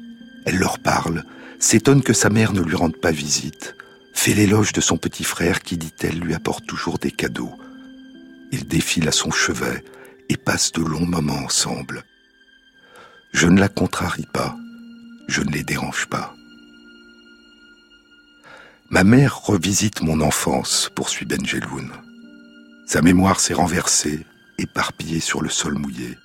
[0.46, 1.26] Elle leur parle,
[1.60, 3.76] s'étonne que sa mère ne lui rende pas visite,
[4.14, 7.54] fait l'éloge de son petit frère qui, dit-elle, lui apporte toujours des cadeaux,
[8.54, 9.84] ils défilent à son chevet
[10.30, 12.04] et passent de longs moments ensemble.
[13.34, 14.56] Je ne la contrarie pas,
[15.28, 16.34] je ne les dérange pas.
[18.90, 21.92] Ma mère revisite mon enfance, poursuit Benjeloun.
[22.86, 24.26] Sa mémoire s'est renversée,
[24.58, 26.18] éparpillée sur le sol mouillé.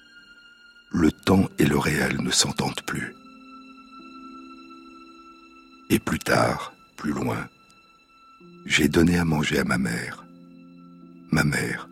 [0.93, 3.15] Le temps et le réel ne s'entendent plus.
[5.91, 7.49] Et plus tard, plus loin,
[8.65, 10.25] j'ai donné à manger à ma mère.
[11.33, 11.89] Ma mère,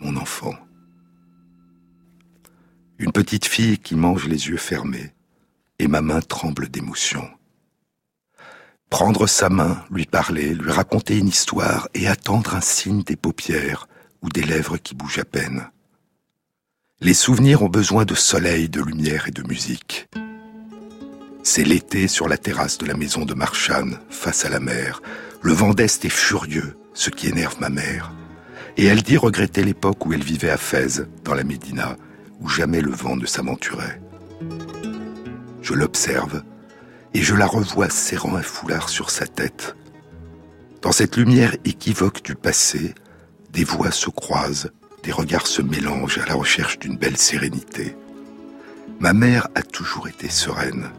[0.00, 0.54] mon enfant.
[3.00, 5.14] Une petite fille qui mange les yeux fermés,
[5.78, 7.26] et ma main tremble d'émotion.
[8.90, 13.88] Prendre sa main, lui parler, lui raconter une histoire et attendre un signe des paupières
[14.20, 15.70] ou des lèvres qui bougent à peine.
[17.00, 20.10] Les souvenirs ont besoin de soleil, de lumière et de musique.
[21.42, 25.00] C'est l'été sur la terrasse de la maison de Marchane, face à la mer.
[25.40, 28.12] Le vent d'Est est furieux, ce qui énerve ma mère.
[28.76, 31.96] Et elle dit regretter l'époque où elle vivait à Fès, dans la Médina,
[32.40, 34.00] où jamais le vent ne s'aventurait.
[35.62, 36.42] Je l'observe,
[37.14, 39.76] et je la revois serrant un foulard sur sa tête.
[40.82, 42.94] Dans cette lumière équivoque du passé,
[43.52, 44.70] des voix se croisent,
[45.02, 47.96] des regards se mélangent à la recherche d'une belle sérénité.
[49.00, 50.90] Ma mère a toujours été sereine.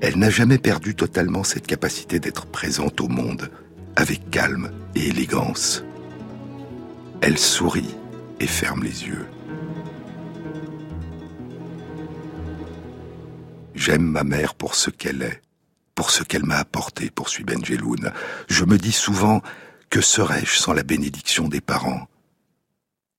[0.00, 3.50] Elle n'a jamais perdu totalement cette capacité d'être présente au monde,
[3.94, 5.84] avec calme et élégance.
[7.20, 7.94] Elle sourit
[8.40, 9.26] et ferme les yeux.
[13.74, 15.42] J'aime ma mère pour ce qu'elle est,
[15.94, 18.12] pour ce qu'elle m'a apporté, poursuit Benjeloun.
[18.48, 19.42] Je me dis souvent,
[19.90, 22.06] que serais-je sans la bénédiction des parents?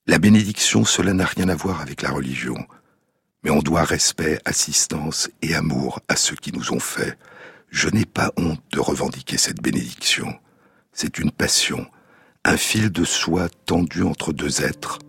[0.05, 2.57] La bénédiction, cela n'a rien à voir avec la religion,
[3.43, 7.17] mais on doit respect, assistance et amour à ceux qui nous ont fait.
[7.69, 10.33] Je n'ai pas honte de revendiquer cette bénédiction.
[10.91, 11.87] C'est une passion,
[12.45, 14.99] un fil de soie tendu entre deux êtres,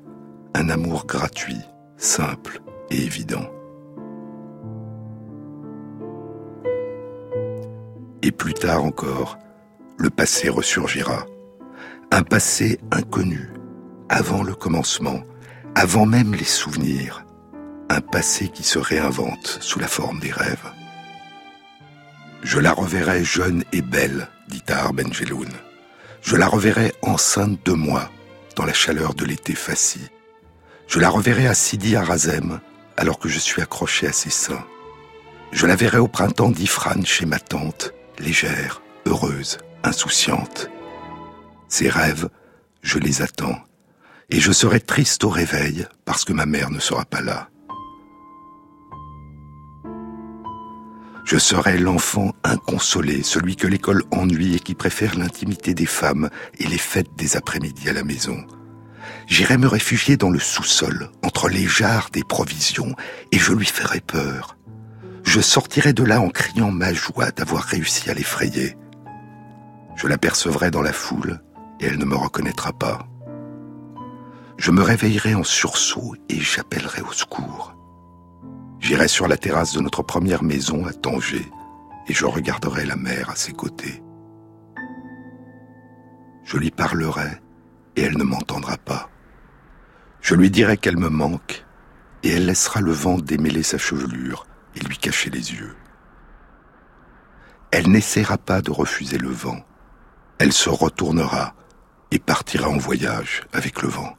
[0.55, 1.61] un amour gratuit,
[1.97, 3.51] simple et évident.
[8.27, 9.37] Et plus tard encore,
[9.99, 11.27] le passé ressurgira.
[12.11, 13.51] Un passé inconnu,
[14.09, 15.21] avant le commencement,
[15.75, 17.27] avant même les souvenirs,
[17.91, 20.73] un passé qui se réinvente sous la forme des rêves.
[22.43, 25.53] Je la reverrai jeune et belle, dit Tahar Benjeloun.
[26.23, 28.11] Je la reverrai enceinte de moi,
[28.57, 30.01] dans la chaleur de l'été fasci.
[30.87, 32.61] Je la reverrai à Sidi Arazem,
[32.97, 34.65] alors que je suis accroché à ses seins.
[35.53, 40.71] Je la verrai au printemps d'Ifran chez ma tante, légère, heureuse, insouciante.
[41.69, 42.29] Ces rêves,
[42.83, 43.59] je les attends
[44.31, 47.49] et je serai triste au réveil parce que ma mère ne sera pas là.
[51.25, 56.67] Je serai l'enfant inconsolé, celui que l'école ennuie et qui préfère l'intimité des femmes et
[56.67, 58.45] les fêtes des après-midi à la maison.
[59.27, 62.95] J'irai me réfugier dans le sous-sol, entre les jarres des provisions,
[63.33, 64.57] et je lui ferai peur.
[65.25, 68.77] Je sortirai de là en criant ma joie d'avoir réussi à l'effrayer.
[69.97, 71.41] Je l'apercevrai dans la foule,
[71.81, 73.09] et elle ne me reconnaîtra pas.
[74.57, 77.75] Je me réveillerai en sursaut et j'appellerai au secours.
[78.79, 81.51] J'irai sur la terrasse de notre première maison à Tanger
[82.07, 84.03] et je regarderai la mer à ses côtés.
[86.45, 87.41] Je lui parlerai
[87.97, 89.11] et elle ne m'entendra pas.
[90.21, 91.65] Je lui dirai qu'elle me manque
[92.23, 95.75] et elle laissera le vent démêler sa chevelure et lui cacher les yeux.
[97.71, 99.61] Elle n'essaiera pas de refuser le vent.
[100.39, 101.55] Elle se retournera
[102.11, 104.17] et partira en voyage avec le vent.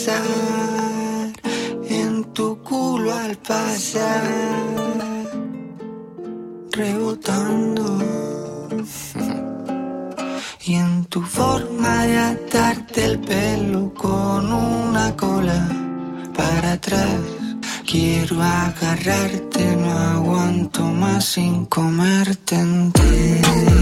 [0.04, 0.44] pensar
[2.34, 4.22] tu culo al pasar,
[6.72, 7.98] rebotando.
[10.66, 15.68] Y en tu forma de atarte el pelo con una cola
[16.36, 17.20] para atrás.
[17.86, 23.73] Quiero agarrarte, no aguanto más sin comerte entera.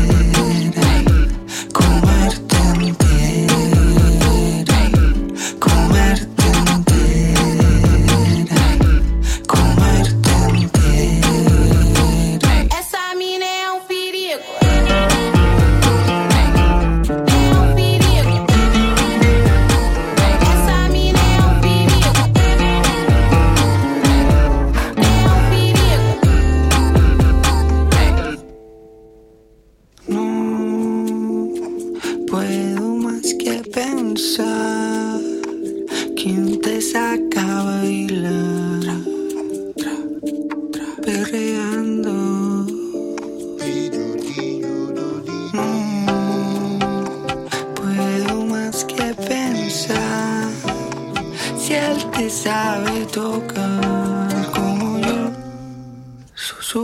[56.75, 56.79] Y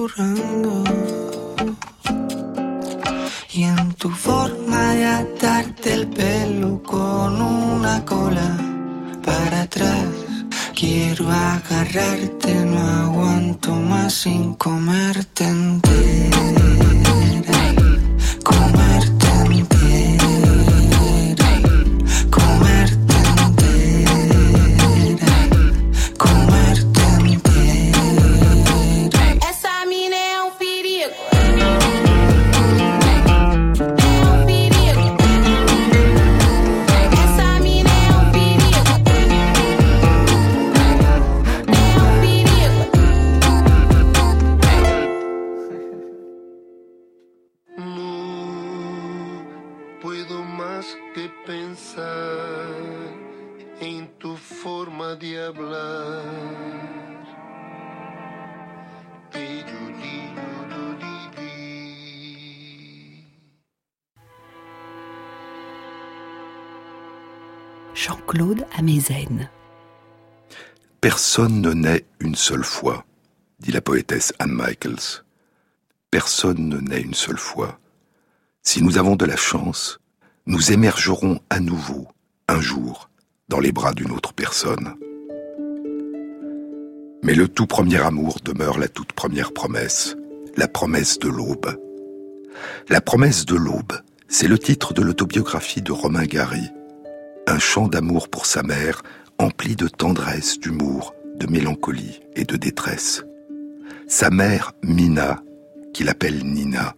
[3.62, 8.58] en tu forma de atarte el pelo con una cola
[9.24, 10.04] para atrás.
[10.74, 16.57] Quiero agarrarte, no aguanto más sin comerte entera.
[71.00, 73.04] Personne ne naît une seule fois,
[73.58, 75.24] dit la poétesse Anne Michaels.
[76.12, 77.80] Personne ne naît une seule fois.
[78.62, 79.98] Si nous avons de la chance,
[80.46, 82.06] nous émergerons à nouveau,
[82.48, 83.10] un jour,
[83.48, 84.94] dans les bras d'une autre personne.
[87.24, 90.16] Mais le tout premier amour demeure la toute première promesse,
[90.56, 91.76] la promesse de l'aube.
[92.88, 96.70] La promesse de l'aube, c'est le titre de l'autobiographie de Romain Gary,
[97.48, 99.02] un chant d'amour pour sa mère,
[99.38, 103.24] empli de tendresse, d'humour, de mélancolie et de détresse.
[104.06, 105.42] Sa mère, Mina,
[105.94, 106.94] qu'il appelle Nina,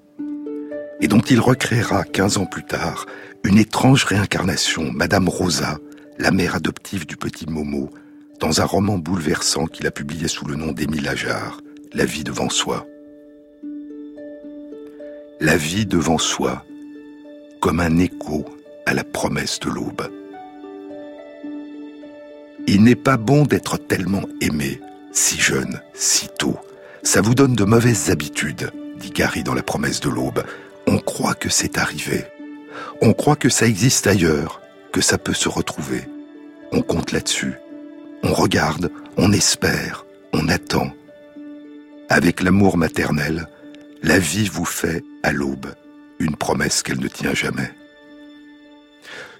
[1.00, 3.06] et dont il recréera quinze ans plus tard
[3.44, 5.78] une étrange réincarnation, Madame Rosa,
[6.18, 7.90] la mère adoptive du petit Momo,
[8.38, 11.60] dans un roman bouleversant qu'il a publié sous le nom d'Émile Ajar,
[11.92, 12.86] La vie devant soi.
[15.40, 16.64] La vie devant soi,
[17.60, 18.44] comme un écho
[18.86, 20.19] à la promesse de l'aube.
[22.72, 26.56] Il n'est pas bon d'être tellement aimé, si jeune, si tôt.
[27.02, 30.44] Ça vous donne de mauvaises habitudes, dit Gary dans La promesse de l'aube.
[30.86, 32.26] On croit que c'est arrivé.
[33.02, 34.62] On croit que ça existe ailleurs,
[34.92, 36.02] que ça peut se retrouver.
[36.70, 37.54] On compte là-dessus.
[38.22, 40.92] On regarde, on espère, on attend.
[42.08, 43.48] Avec l'amour maternel,
[44.04, 45.74] la vie vous fait, à l'aube,
[46.20, 47.72] une promesse qu'elle ne tient jamais.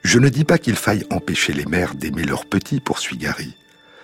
[0.03, 3.55] Je ne dis pas qu'il faille empêcher les mères d'aimer leurs petits, poursuit Gary.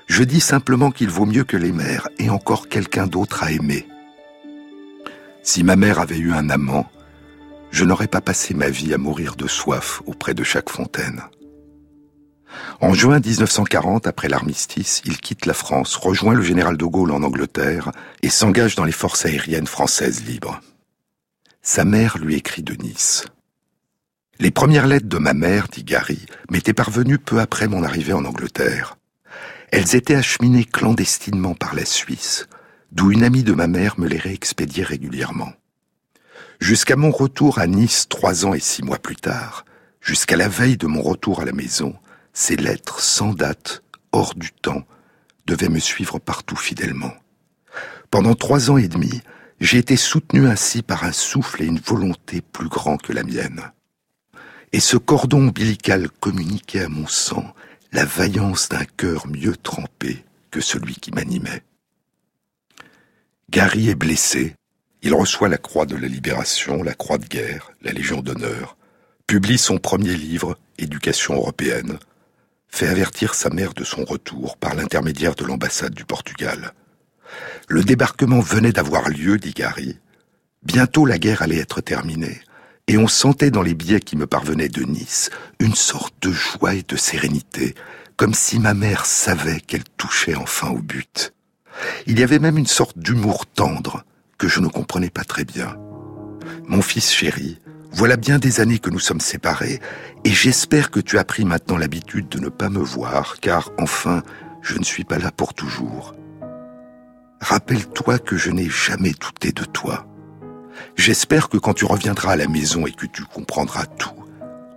[0.07, 3.87] Je dis simplement qu'il vaut mieux que les mères aient encore quelqu'un d'autre à aimer.
[5.43, 6.91] Si ma mère avait eu un amant,
[7.71, 11.23] je n'aurais pas passé ma vie à mourir de soif auprès de chaque fontaine.
[12.81, 17.23] En juin 1940, après l'armistice, il quitte la France, rejoint le général de Gaulle en
[17.23, 17.91] Angleterre
[18.23, 20.61] et s'engage dans les forces aériennes françaises libres.
[21.63, 23.25] Sa mère lui écrit de Nice.
[24.39, 28.27] Les premières lettres de ma mère, dit Gary, m'étaient parvenues peu après mon arrivée en
[28.27, 28.99] Angleterre.
[29.73, 32.47] Elles étaient acheminées clandestinement par la Suisse,
[32.93, 35.53] d'où une amie de ma mère me les réexpédiait régulièrement.
[36.61, 39.65] Jusqu'à mon retour à Nice trois ans et six mois plus tard,
[40.03, 41.95] jusqu'à la veille de mon retour à la maison,
[42.35, 43.83] ces lettres sans date,
[44.13, 44.83] hors du temps,
[45.47, 47.15] devaient me suivre partout fidèlement.
[48.11, 49.23] Pendant trois ans et demi,
[49.61, 53.73] j'ai été soutenu ainsi par un souffle et une volonté plus grands que la mienne.
[54.73, 57.55] Et ce cordon ombilical communiquait à mon sang
[57.93, 61.63] la vaillance d'un cœur mieux trempé que celui qui m'animait.
[63.49, 64.55] Gary est blessé,
[65.03, 68.77] il reçoit la croix de la libération, la croix de guerre, la Légion d'honneur,
[69.27, 71.99] publie son premier livre, Éducation européenne,
[72.69, 76.73] fait avertir sa mère de son retour par l'intermédiaire de l'ambassade du Portugal.
[77.69, 79.99] Le débarquement venait d'avoir lieu, dit Gary.
[80.63, 82.41] Bientôt la guerre allait être terminée,
[82.89, 86.75] et on sentait dans les billets qui me parvenaient de Nice une sorte de joie
[86.75, 87.75] et de sérénité,
[88.17, 91.33] comme si ma mère savait qu'elle touchait enfin au but.
[92.07, 94.05] Il y avait même une sorte d'humour tendre
[94.39, 95.77] que je ne comprenais pas très bien.
[96.67, 97.61] Mon fils chéri,
[97.93, 99.81] voilà bien des années que nous sommes séparés,
[100.25, 104.23] et j'espère que tu as pris maintenant l'habitude de ne pas me voir, car enfin,
[104.63, 106.15] je ne suis pas là pour toujours.
[107.41, 110.07] Rappelle-toi que je n'ai jamais douté de toi.
[110.97, 114.25] J'espère que quand tu reviendras à la maison et que tu comprendras tout,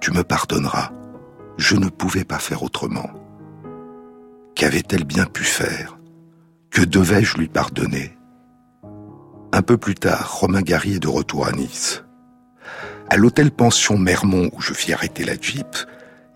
[0.01, 0.91] tu me pardonneras.
[1.57, 3.09] Je ne pouvais pas faire autrement.
[4.55, 5.97] Qu'avait-elle bien pu faire?
[6.71, 8.17] Que devais-je lui pardonner?
[9.51, 12.03] Un peu plus tard, Romain Gary est de retour à Nice.
[13.09, 15.75] À l'hôtel pension Mermont où je fis arrêter la Jeep,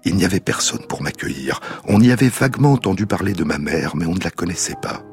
[0.06, 1.62] il n'y avait personne pour m'accueillir.
[1.88, 5.04] On y avait vaguement entendu parler de ma mère, mais on ne la connaissait pas.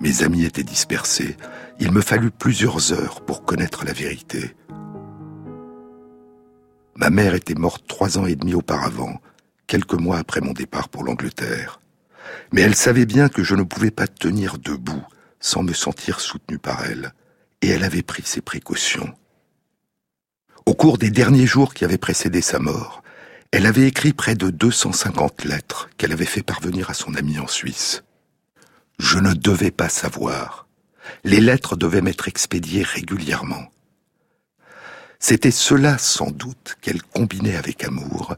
[0.00, 1.36] Mes amis étaient dispersés.
[1.80, 4.54] Il me fallut plusieurs heures pour connaître la vérité.
[6.96, 9.20] Ma mère était morte trois ans et demi auparavant,
[9.66, 11.80] quelques mois après mon départ pour l'Angleterre.
[12.52, 15.04] Mais elle savait bien que je ne pouvais pas tenir debout
[15.40, 17.12] sans me sentir soutenu par elle,
[17.60, 19.12] et elle avait pris ses précautions.
[20.66, 23.02] Au cours des derniers jours qui avaient précédé sa mort,
[23.50, 27.46] elle avait écrit près de 250 lettres qu'elle avait fait parvenir à son ami en
[27.46, 28.04] Suisse.
[28.98, 30.63] Je ne devais pas savoir.
[31.24, 33.70] Les lettres devaient m'être expédiées régulièrement.
[35.18, 38.36] C'était cela, sans doute, qu'elle combinait avec amour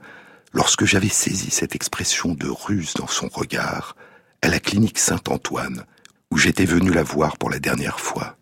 [0.53, 3.97] lorsque j'avais saisi cette expression de ruse dans son regard
[4.43, 5.85] à la clinique Saint-Antoine,
[6.31, 8.37] où j'étais venu la voir pour la dernière fois.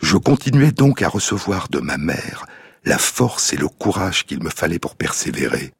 [0.00, 2.46] Je continuais donc à recevoir de ma mère
[2.84, 5.72] la force et le courage qu'il me fallait pour persévérer,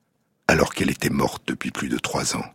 [0.49, 2.47] alors qu'elle était morte depuis plus de trois ans.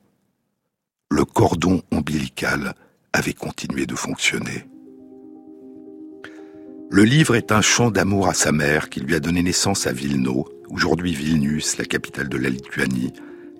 [1.11, 2.73] Le cordon ombilical
[3.13, 4.65] avait continué de fonctionner.
[6.91, 9.91] Le livre est un chant d'amour à sa mère qui lui a donné naissance à
[9.91, 13.13] Vilno, aujourd'hui Vilnius, la capitale de la Lituanie,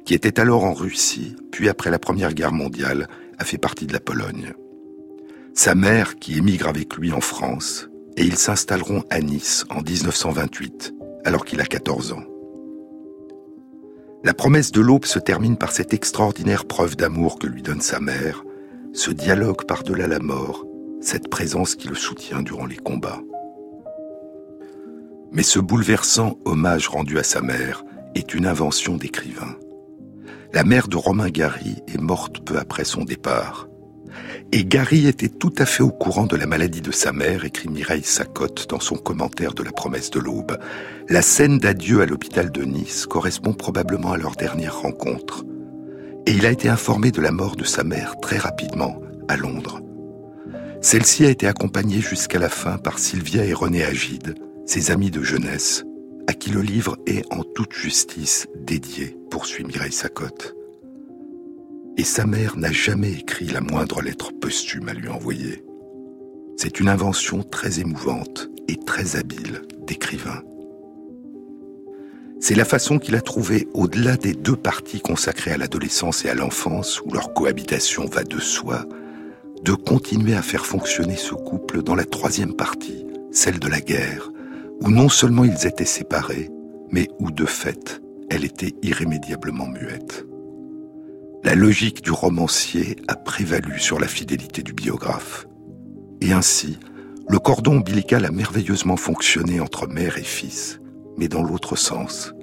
[0.06, 3.94] qui était alors en Russie, puis après la Première Guerre mondiale, a fait partie de
[3.94, 4.54] la Pologne.
[5.54, 10.94] Sa mère, qui émigre avec lui en France, et ils s'installeront à Nice en 1928,
[11.24, 12.24] alors qu'il a 14 ans.
[14.24, 18.00] La promesse de l'aube se termine par cette extraordinaire preuve d'amour que lui donne sa
[18.00, 18.44] mère,
[18.94, 20.66] ce dialogue par-delà la mort,
[21.02, 23.22] cette présence qui le soutient durant les combats.
[25.32, 27.84] Mais ce bouleversant hommage rendu à sa mère
[28.16, 29.56] est une invention d'écrivain.
[30.54, 33.68] La mère de Romain Gary est morte peu après son départ.
[34.52, 37.70] Et Gary était tout à fait au courant de la maladie de sa mère, écrit
[37.70, 40.58] Mireille Sacotte dans son commentaire de La promesse de l'aube.
[41.08, 45.46] La scène d'adieu à l'hôpital de Nice correspond probablement à leur dernière rencontre.
[46.30, 49.82] Et il a été informé de la mort de sa mère très rapidement, à Londres.
[50.82, 55.24] Celle-ci a été accompagnée jusqu'à la fin par Sylvia et René Agide, ses amis de
[55.24, 55.84] jeunesse,
[56.28, 60.56] à qui le livre est en toute justice dédié, poursuit Mireille Sacotte
[62.00, 65.66] et sa mère n'a jamais écrit la moindre lettre posthume à lui envoyer.
[66.56, 70.42] C'est une invention très émouvante et très habile d'écrivain.
[72.42, 76.36] C'est la façon qu'il a trouvée, au-delà des deux parties consacrées à l'adolescence et à
[76.36, 78.86] l'enfance, où leur cohabitation va de soi,
[79.64, 84.30] de continuer à faire fonctionner ce couple dans la troisième partie, celle de la guerre,
[84.80, 86.50] où non seulement ils étaient séparés,
[86.92, 90.26] mais où de fait, elle était irrémédiablement muette.
[91.44, 95.46] La logique du romancier a prévalu sur la fidélité du biographe.
[96.22, 96.80] Et ainsi,
[97.28, 100.80] le cordon ombilical a merveilleusement fonctionné entre mère et fils,
[101.20, 102.34] mais dans l'autre sens.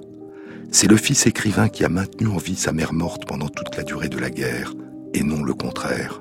[0.70, 3.82] C'est le fils écrivain qui a maintenu en vie sa mère morte pendant toute la
[3.82, 4.74] durée de la guerre,
[5.14, 6.20] et non le contraire.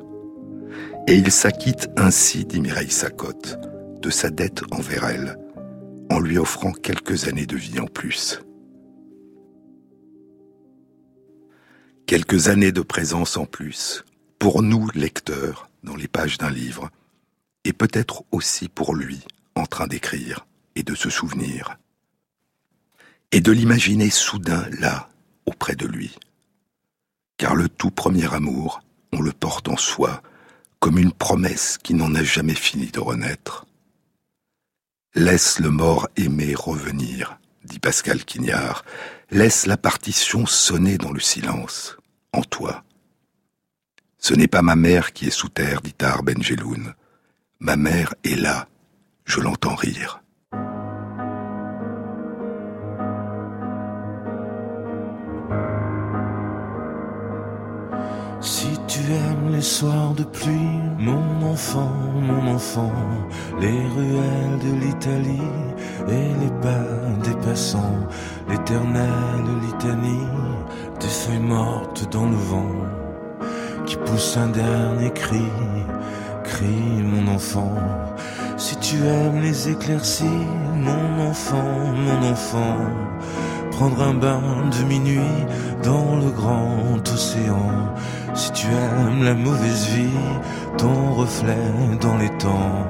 [1.08, 3.60] Et il s'acquitte ainsi, dit Mireille Sacotte,
[4.02, 5.38] de sa dette envers elle,
[6.10, 8.40] en lui offrant quelques années de vie en plus.
[12.06, 14.06] quelques années de présence en plus,
[14.40, 16.90] pour nous lecteurs, dans les pages d'un livre,
[17.64, 19.22] et peut-être aussi pour lui,
[19.56, 20.46] en train d'écrire
[20.76, 21.78] et de se souvenir,
[23.32, 25.10] et de l'imaginer soudain là,
[25.46, 26.16] auprès de lui.
[27.38, 30.22] Car le tout premier amour, on le porte en soi,
[30.80, 33.66] comme une promesse qui n'en a jamais fini de renaître.
[35.16, 38.84] Laisse le mort aimé revenir, dit Pascal Quignard,
[39.32, 41.98] laisse la partition sonner dans le silence,
[42.34, 42.84] en toi.
[44.18, 46.94] Ce n'est pas ma mère qui est sous terre, dit Tar Benjeloun.
[47.60, 48.68] Ma mère est là,
[49.24, 50.22] je l'entends rire.
[59.56, 62.92] Les soirs de pluie, mon enfant, mon enfant,
[63.62, 65.52] les ruelles de l'Italie
[66.10, 66.88] et les pas
[67.24, 68.02] des passants,
[68.50, 70.28] l'éternelle litanie
[71.00, 72.76] des feuilles mortes dans le vent
[73.86, 75.48] qui poussent un dernier cri,
[76.44, 77.76] cri mon enfant.
[78.58, 81.72] Si tu aimes les éclaircies, mon enfant,
[82.06, 82.78] mon enfant,
[83.76, 85.36] prendre un bain de minuit
[85.84, 87.94] dans le grand océan.
[88.34, 90.24] Si tu aimes la mauvaise vie,
[90.78, 91.68] ton reflet
[92.00, 92.88] dans les temps.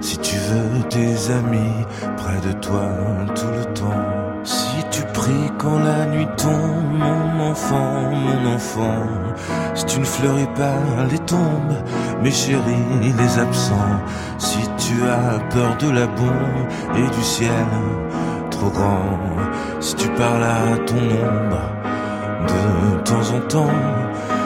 [0.00, 1.84] Si tu veux tes amis
[2.16, 2.88] près de toi
[3.36, 4.06] tout le temps.
[4.42, 9.02] Si tu prie quand la nuit tombe, mon enfant, mon enfant.
[9.74, 11.76] Si tu ne fleuris pas les tombes,
[12.22, 14.00] mes chéris, les absents.
[14.38, 17.70] Si tu as peur de la bombe et du ciel
[19.80, 21.62] si tu parles à ton ombre
[22.46, 23.80] de temps en temps.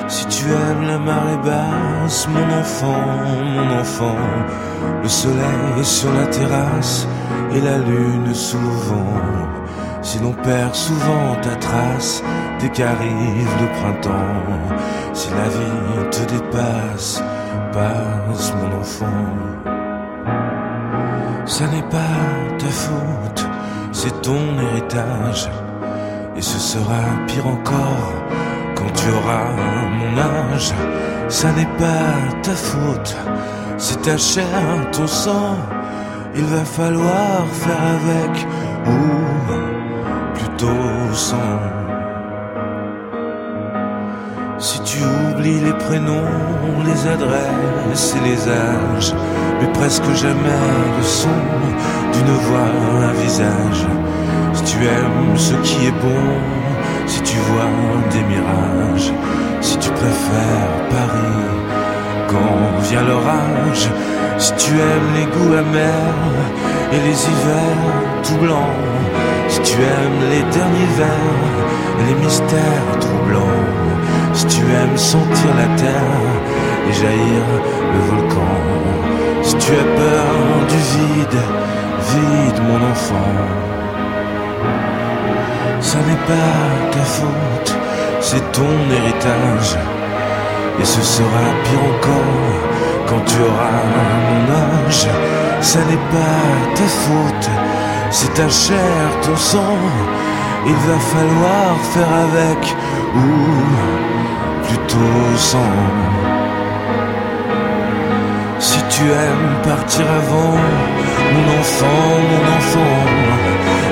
[0.07, 3.05] Si tu aimes la marée basse, mon enfant,
[3.55, 4.19] mon enfant,
[5.03, 7.09] le soleil sur la terrasse
[7.55, 9.23] et la lune sous le vent.
[10.03, 12.23] Si l'on perd souvent ta trace
[12.61, 14.75] dès qu'arrive le printemps,
[15.15, 17.23] si la vie te dépasse,
[17.73, 19.75] passe mon enfant.
[21.47, 23.47] Ça n'est pas ta faute,
[23.95, 25.49] c'est ton héritage.
[26.37, 28.13] Et ce sera pire encore
[28.75, 29.47] quand tu auras
[29.99, 30.73] mon âge.
[31.29, 33.17] Ça n'est pas ta faute,
[33.79, 35.57] c'est ta chair, ton sang.
[36.37, 38.47] Il va falloir faire avec
[38.87, 41.84] ou plutôt sans.
[44.95, 46.31] Tu oublies les prénoms,
[46.85, 49.13] les adresses et les âges,
[49.61, 50.61] mais presque jamais
[50.99, 51.39] le son
[52.13, 52.71] d'une voix,
[53.09, 53.87] un visage.
[54.53, 56.27] Si tu aimes ce qui est bon,
[57.07, 57.71] si tu vois
[58.13, 59.13] des mirages,
[59.61, 61.45] si tu préfères Paris
[62.29, 63.89] quand vient l'orage,
[64.39, 66.35] si tu aimes les goûts amers
[66.93, 67.83] et les hivers
[68.23, 68.77] tout blancs,
[69.49, 71.35] si tu aimes les derniers vers
[72.01, 73.54] et les mystères troublants,
[74.35, 76.21] si tu aimes sentir la terre
[76.89, 77.45] et jaillir
[77.95, 78.57] le volcan,
[79.43, 81.41] si tu as peur du vide,
[82.13, 83.35] vide mon enfant.
[85.81, 87.77] Ça n'est pas ta faute,
[88.21, 89.77] c'est ton héritage.
[90.81, 92.55] Et ce sera pire encore
[93.07, 93.83] quand tu auras
[94.31, 94.45] mon
[94.89, 95.07] âge.
[95.61, 97.51] Ça n'est pas ta faute,
[98.11, 99.79] c'est ta chair, ton sang.
[100.67, 102.75] Il va falloir faire avec
[103.15, 104.14] ou
[108.59, 110.57] Si tu aimes partir avant,
[111.33, 112.97] mon enfant, mon enfant,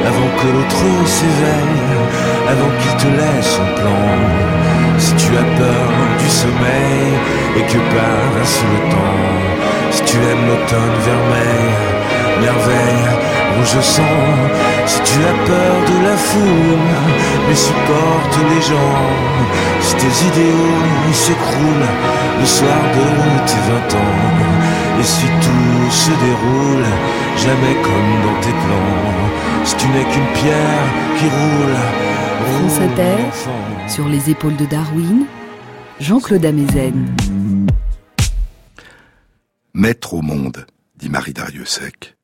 [0.07, 1.83] avant que l'autre s'éveille,
[2.49, 4.05] avant qu'il te laisse son plan.
[4.99, 7.13] Si tu as peur du sommeil
[7.59, 9.21] et que passe le temps,
[9.91, 12.02] si tu aimes l'automne vermeil,
[12.43, 13.09] merveille,
[13.55, 14.19] rouge sang,
[14.87, 16.89] si tu as peur de la foule,
[17.47, 19.01] mais supporte les gens,
[19.81, 21.93] si tes idéaux s'écroulent
[22.41, 23.07] le soir de
[23.49, 26.87] tes vingt ans, et si tout se déroule
[27.37, 30.87] jamais comme dans tes plans, si tu n'es qu'une pierre
[31.19, 31.77] qui roule.
[32.55, 35.27] France Inter, sur les épaules de Darwin,
[36.01, 37.15] Jean-Claude Amezen.
[39.75, 40.67] Mettre au monde,
[40.97, 42.17] dit Marie Dariussec.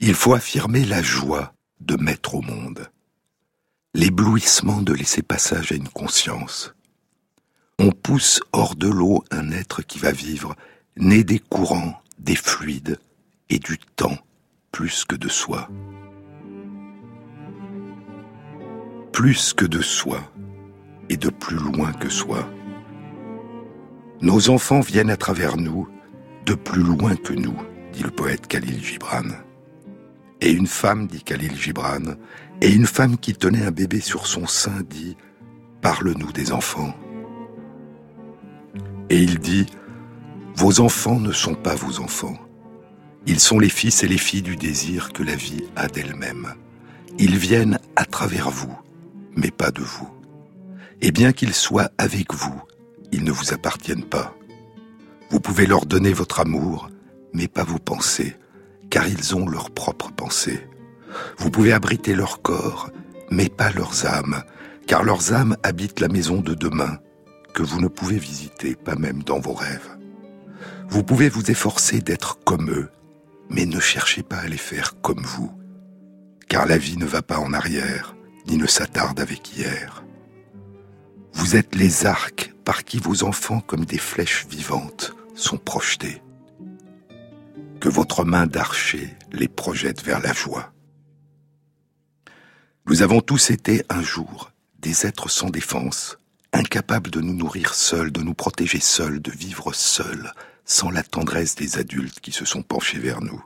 [0.00, 2.88] Il faut affirmer la joie de mettre au monde.
[3.94, 6.72] L'éblouissement de laisser passage à une conscience.
[7.80, 10.54] On pousse hors de l'eau un être qui va vivre,
[10.96, 13.00] né des courants, des fluides
[13.50, 14.18] et du temps
[14.70, 15.68] plus que de soi.
[19.12, 20.32] Plus que de soi
[21.08, 22.48] et de plus loin que soi.
[24.20, 25.88] Nos enfants viennent à travers nous
[26.46, 27.56] de plus loin que nous,
[27.92, 29.47] dit le poète Khalil Gibran.
[30.40, 32.14] Et une femme, dit Khalil Gibran,
[32.60, 35.16] et une femme qui tenait un bébé sur son sein dit
[35.80, 36.94] Parle-nous des enfants.
[39.10, 39.66] Et il dit
[40.54, 42.36] Vos enfants ne sont pas vos enfants.
[43.26, 46.54] Ils sont les fils et les filles du désir que la vie a d'elle-même.
[47.18, 48.76] Ils viennent à travers vous,
[49.36, 50.08] mais pas de vous.
[51.00, 52.60] Et bien qu'ils soient avec vous,
[53.12, 54.34] ils ne vous appartiennent pas.
[55.30, 56.90] Vous pouvez leur donner votre amour,
[57.32, 58.36] mais pas vos pensées,
[58.90, 60.66] car ils ont leurs propres pensées.
[61.38, 62.90] Vous pouvez abriter leur corps,
[63.30, 64.42] mais pas leurs âmes,
[64.86, 66.98] car leurs âmes habitent la maison de demain,
[67.54, 69.98] que vous ne pouvez visiter, pas même dans vos rêves.
[70.88, 72.88] Vous pouvez vous efforcer d'être comme eux,
[73.50, 75.52] mais ne cherchez pas à les faire comme vous,
[76.48, 78.14] car la vie ne va pas en arrière,
[78.46, 80.04] ni ne s'attarde avec hier.
[81.34, 86.22] Vous êtes les arcs par qui vos enfants, comme des flèches vivantes, sont projetés.
[87.80, 90.72] Que votre main d'archer les projette vers la joie.
[92.86, 94.50] Nous avons tous été un jour
[94.80, 96.18] des êtres sans défense,
[96.52, 100.32] incapables de nous nourrir seuls, de nous protéger seuls, de vivre seuls,
[100.64, 103.44] sans la tendresse des adultes qui se sont penchés vers nous.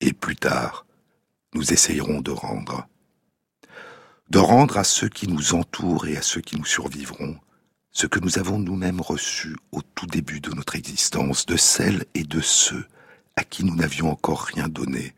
[0.00, 0.86] Et plus tard,
[1.52, 2.88] nous essayerons de rendre.
[4.30, 7.38] De rendre à ceux qui nous entourent et à ceux qui nous survivront
[7.90, 12.24] ce que nous avons nous-mêmes reçu au tout début de notre existence, de celles et
[12.24, 12.86] de ceux
[13.36, 15.14] à qui nous n'avions encore rien donné,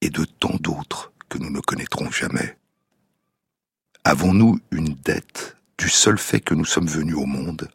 [0.00, 2.58] et de tant d'autres que nous ne connaîtrons jamais.
[4.04, 7.68] Avons-nous une dette du seul fait que nous sommes venus au monde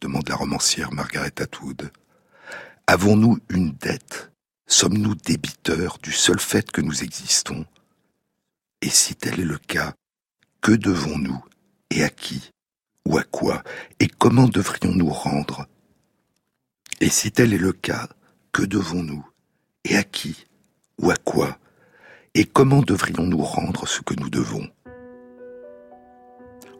[0.00, 1.90] demande la romancière Margaret Atwood.
[2.86, 4.32] Avons-nous une dette?
[4.66, 7.66] Sommes-nous débiteurs du seul fait que nous existons?
[8.82, 9.94] Et si tel est le cas,
[10.60, 11.44] que devons-nous
[11.90, 12.50] et à qui
[13.04, 13.62] ou à quoi
[13.98, 15.66] et comment devrions-nous rendre?
[17.00, 18.08] Et si tel est le cas,
[18.52, 19.26] que devons-nous?
[19.84, 20.46] Et à qui?
[20.98, 21.58] Ou à quoi?
[22.34, 24.68] Et comment devrions-nous rendre ce que nous devons?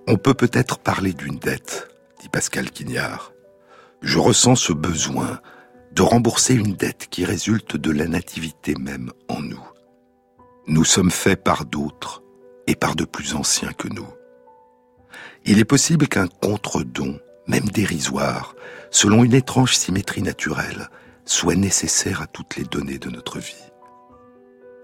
[0.06, 1.88] On peut peut-être parler d'une dette,
[2.20, 3.32] dit Pascal Quignard.
[4.02, 5.40] Je ressens ce besoin
[5.92, 9.64] de rembourser une dette qui résulte de la nativité même en nous.
[10.66, 12.22] Nous sommes faits par d'autres
[12.66, 14.06] et par de plus anciens que nous.
[15.44, 18.54] Il est possible qu'un contre-don, même dérisoire,
[18.90, 20.88] selon une étrange symétrie naturelle,
[21.30, 23.70] soit nécessaire à toutes les données de notre vie.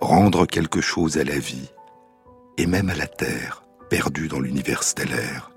[0.01, 1.73] Rendre quelque chose à la vie,
[2.57, 5.51] et même à la Terre, perdue dans l'univers stellaire.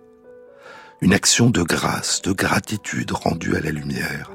[1.02, 4.32] Une action de grâce, de gratitude rendue à la lumière,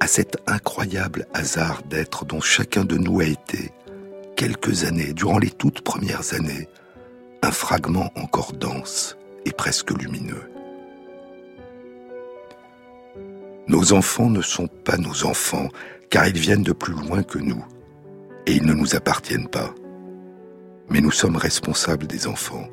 [0.00, 3.70] à cet incroyable hasard d'être dont chacun de nous a été,
[4.36, 6.66] quelques années, durant les toutes premières années,
[7.42, 10.53] un fragment encore dense et presque lumineux.
[13.66, 15.68] Nos enfants ne sont pas nos enfants,
[16.10, 17.64] car ils viennent de plus loin que nous,
[18.46, 19.74] et ils ne nous appartiennent pas.
[20.90, 22.68] Mais nous sommes responsables des enfants,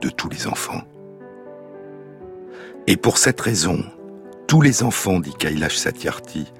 [0.00, 0.82] de tous les enfants.
[2.88, 3.84] Et pour cette raison,
[4.48, 6.52] tous les enfants, dit Kailash Satyarthi,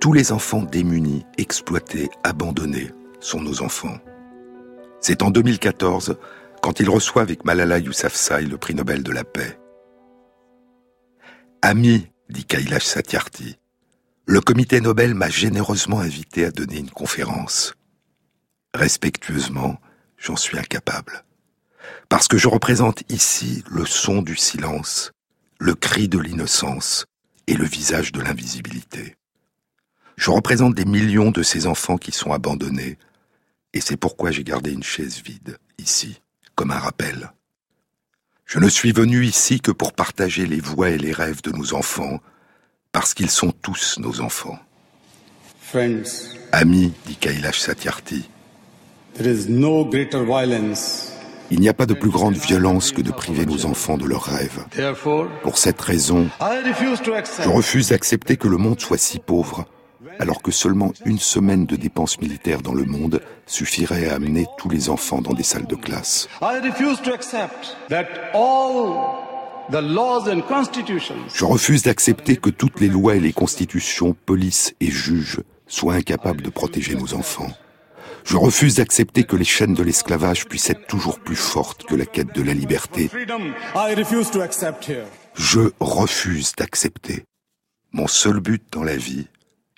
[0.00, 3.98] tous les enfants démunis, exploités, abandonnés, sont nos enfants.
[5.00, 6.16] C'est en 2014
[6.62, 9.58] quand il reçoit avec Malala Yousafzai le prix Nobel de la paix.
[11.62, 13.56] Ami, dit Kailash Satyarthi,
[14.26, 17.74] le comité Nobel m'a généreusement invité à donner une conférence.
[18.74, 19.80] Respectueusement,
[20.18, 21.24] j'en suis incapable.
[22.08, 25.12] Parce que je représente ici le son du silence,
[25.58, 27.06] le cri de l'innocence
[27.46, 29.16] et le visage de l'invisibilité.
[30.16, 32.98] Je représente des millions de ces enfants qui sont abandonnés,
[33.72, 36.20] et c'est pourquoi j'ai gardé une chaise vide, ici,
[36.54, 37.32] comme un rappel.
[38.46, 41.74] Je ne suis venu ici que pour partager les voix et les rêves de nos
[41.74, 42.20] enfants,
[42.92, 44.56] parce qu'ils sont tous nos enfants.
[46.52, 48.30] Amis, dit Kailash Satyarthi,
[51.50, 54.22] il n'y a pas de plus grande violence que de priver nos enfants de leurs
[54.22, 54.64] rêves.
[55.42, 59.66] Pour cette raison, je refuse d'accepter que le monde soit si pauvre,
[60.18, 64.68] alors que seulement une semaine de dépenses militaires dans le monde suffirait à amener tous
[64.68, 66.28] les enfants dans des salles de classe.
[71.34, 76.42] Je refuse d'accepter que toutes les lois et les constitutions, polices et juges soient incapables
[76.42, 77.50] de protéger nos enfants.
[78.24, 82.06] Je refuse d'accepter que les chaînes de l'esclavage puissent être toujours plus fortes que la
[82.06, 83.08] quête de la liberté.
[85.34, 87.24] Je refuse d'accepter.
[87.92, 89.28] Mon seul but dans la vie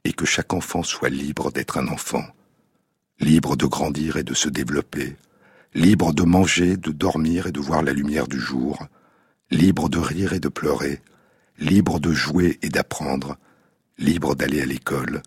[0.09, 2.25] est que chaque enfant soit libre d'être un enfant,
[3.21, 5.17] libre de grandir et de se développer,
[5.75, 8.87] libre de manger, de dormir et de voir la lumière du jour,
[9.51, 11.01] libre de rire et de pleurer,
[11.59, 13.37] libre de jouer et d'apprendre,
[13.99, 15.23] libre d'aller à l'école,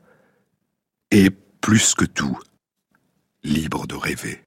[1.11, 2.39] et plus que tout,
[3.43, 4.41] libre de rêver.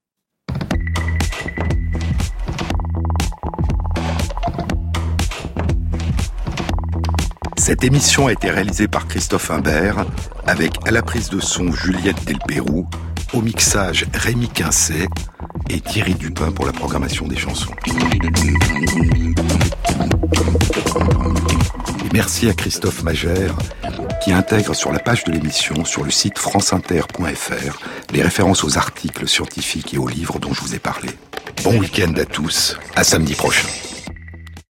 [7.65, 10.05] Cette émission a été réalisée par Christophe Imbert,
[10.47, 12.87] avec à la prise de son Juliette Delpérou,
[13.33, 15.09] au mixage Rémi Quincet
[15.71, 17.73] et Thierry Dupin pour la programmation des chansons.
[22.13, 23.57] Merci à Christophe Magère
[24.23, 27.79] qui intègre sur la page de l'émission sur le site franceinter.fr
[28.13, 31.09] les références aux articles scientifiques et aux livres dont je vous ai parlé.
[31.63, 33.69] Bon week-end à tous, à samedi prochain.